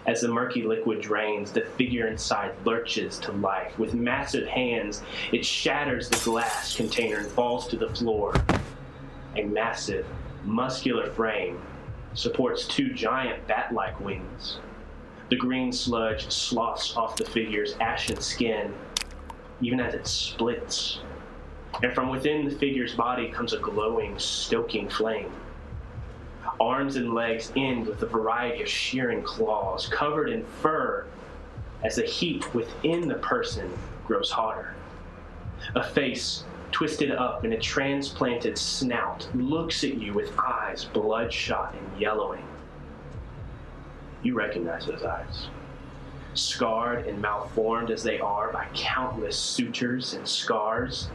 [0.06, 3.78] As the murky liquid drains, the figure inside lurches to life.
[3.78, 5.02] With massive hands,
[5.32, 8.34] it shatters the glass container and falls to the floor.
[9.36, 10.06] A massive,
[10.44, 11.60] muscular frame
[12.14, 14.58] supports two giant bat like wings.
[15.28, 18.72] The green sludge sloughs off the figure's ashen skin,
[19.60, 21.00] even as it splits.
[21.82, 25.32] And from within the figure's body comes a glowing, stoking flame.
[26.60, 31.06] Arms and legs end with a variety of shearing claws, covered in fur,
[31.82, 33.68] as the heat within the person
[34.06, 34.74] grows hotter.
[35.74, 36.44] A face
[36.74, 42.44] twisted up in a transplanted snout looks at you with eyes bloodshot and yellowing.
[44.24, 45.46] You recognize those eyes.
[46.34, 51.10] Scarred and malformed as they are by countless sutures and scars,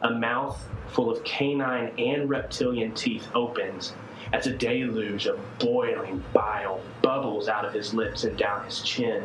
[0.00, 3.92] a mouth full of canine and reptilian teeth opens
[4.32, 9.22] as a deluge of boiling bile bubbles out of his lips and down his chin.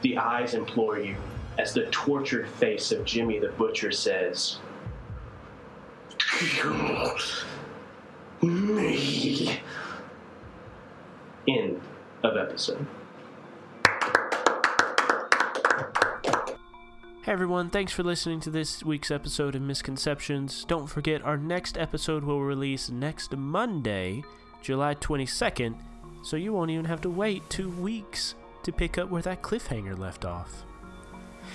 [0.00, 1.16] The eyes implore you
[1.58, 4.58] as the tortured face of Jimmy the Butcher says,
[6.18, 6.74] Kill
[8.42, 9.60] me.
[11.48, 11.80] End
[12.22, 12.86] of episode.
[17.22, 20.64] Hey everyone, thanks for listening to this week's episode of Misconceptions.
[20.64, 24.24] Don't forget, our next episode will release next Monday,
[24.60, 25.76] July 22nd,
[26.24, 28.34] so you won't even have to wait two weeks
[28.64, 30.64] to pick up where that cliffhanger left off.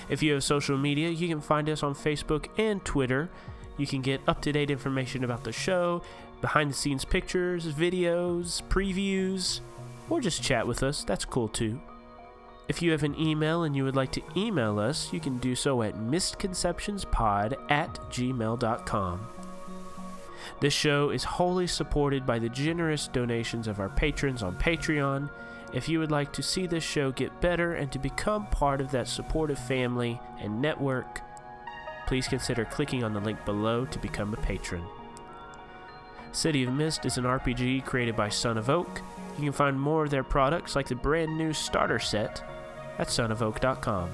[0.10, 3.30] If you have social media, you can find us on Facebook and Twitter.
[3.78, 6.02] You can get up to date information about the show,
[6.42, 9.62] behind the scenes pictures, videos, previews,
[10.10, 11.04] or just chat with us.
[11.04, 11.80] That's cool too.
[12.68, 15.56] If you have an email and you would like to email us, you can do
[15.56, 19.28] so at misconceptionspod at gmail.com.
[20.60, 25.30] This show is wholly supported by the generous donations of our patrons on Patreon.
[25.74, 28.92] If you would like to see this show get better and to become part of
[28.92, 31.22] that supportive family and network,
[32.08, 34.84] please consider clicking on the link below to become a patron.
[36.32, 39.02] City of Mist is an RPG created by Son of Oak.
[39.38, 42.44] You can find more of their products like the brand new starter set
[42.98, 44.10] at sonofoak.com.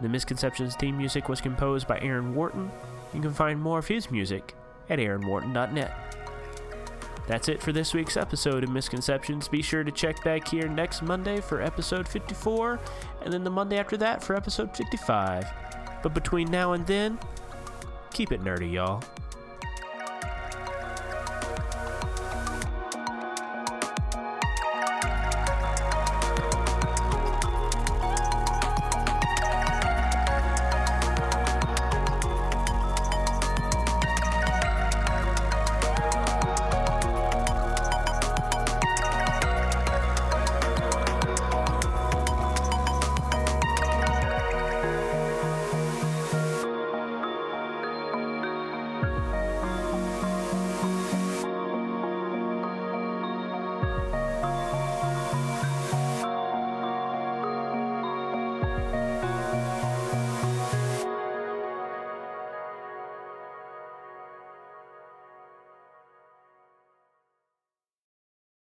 [0.00, 2.70] The Misconceptions theme music was composed by Aaron Wharton.
[3.14, 4.56] You can find more of his music
[4.90, 6.21] at aaronwharton.net.
[7.26, 9.48] That's it for this week's episode of Misconceptions.
[9.48, 12.80] Be sure to check back here next Monday for episode 54,
[13.22, 15.46] and then the Monday after that for episode 55.
[16.02, 17.18] But between now and then,
[18.12, 19.02] keep it nerdy, y'all.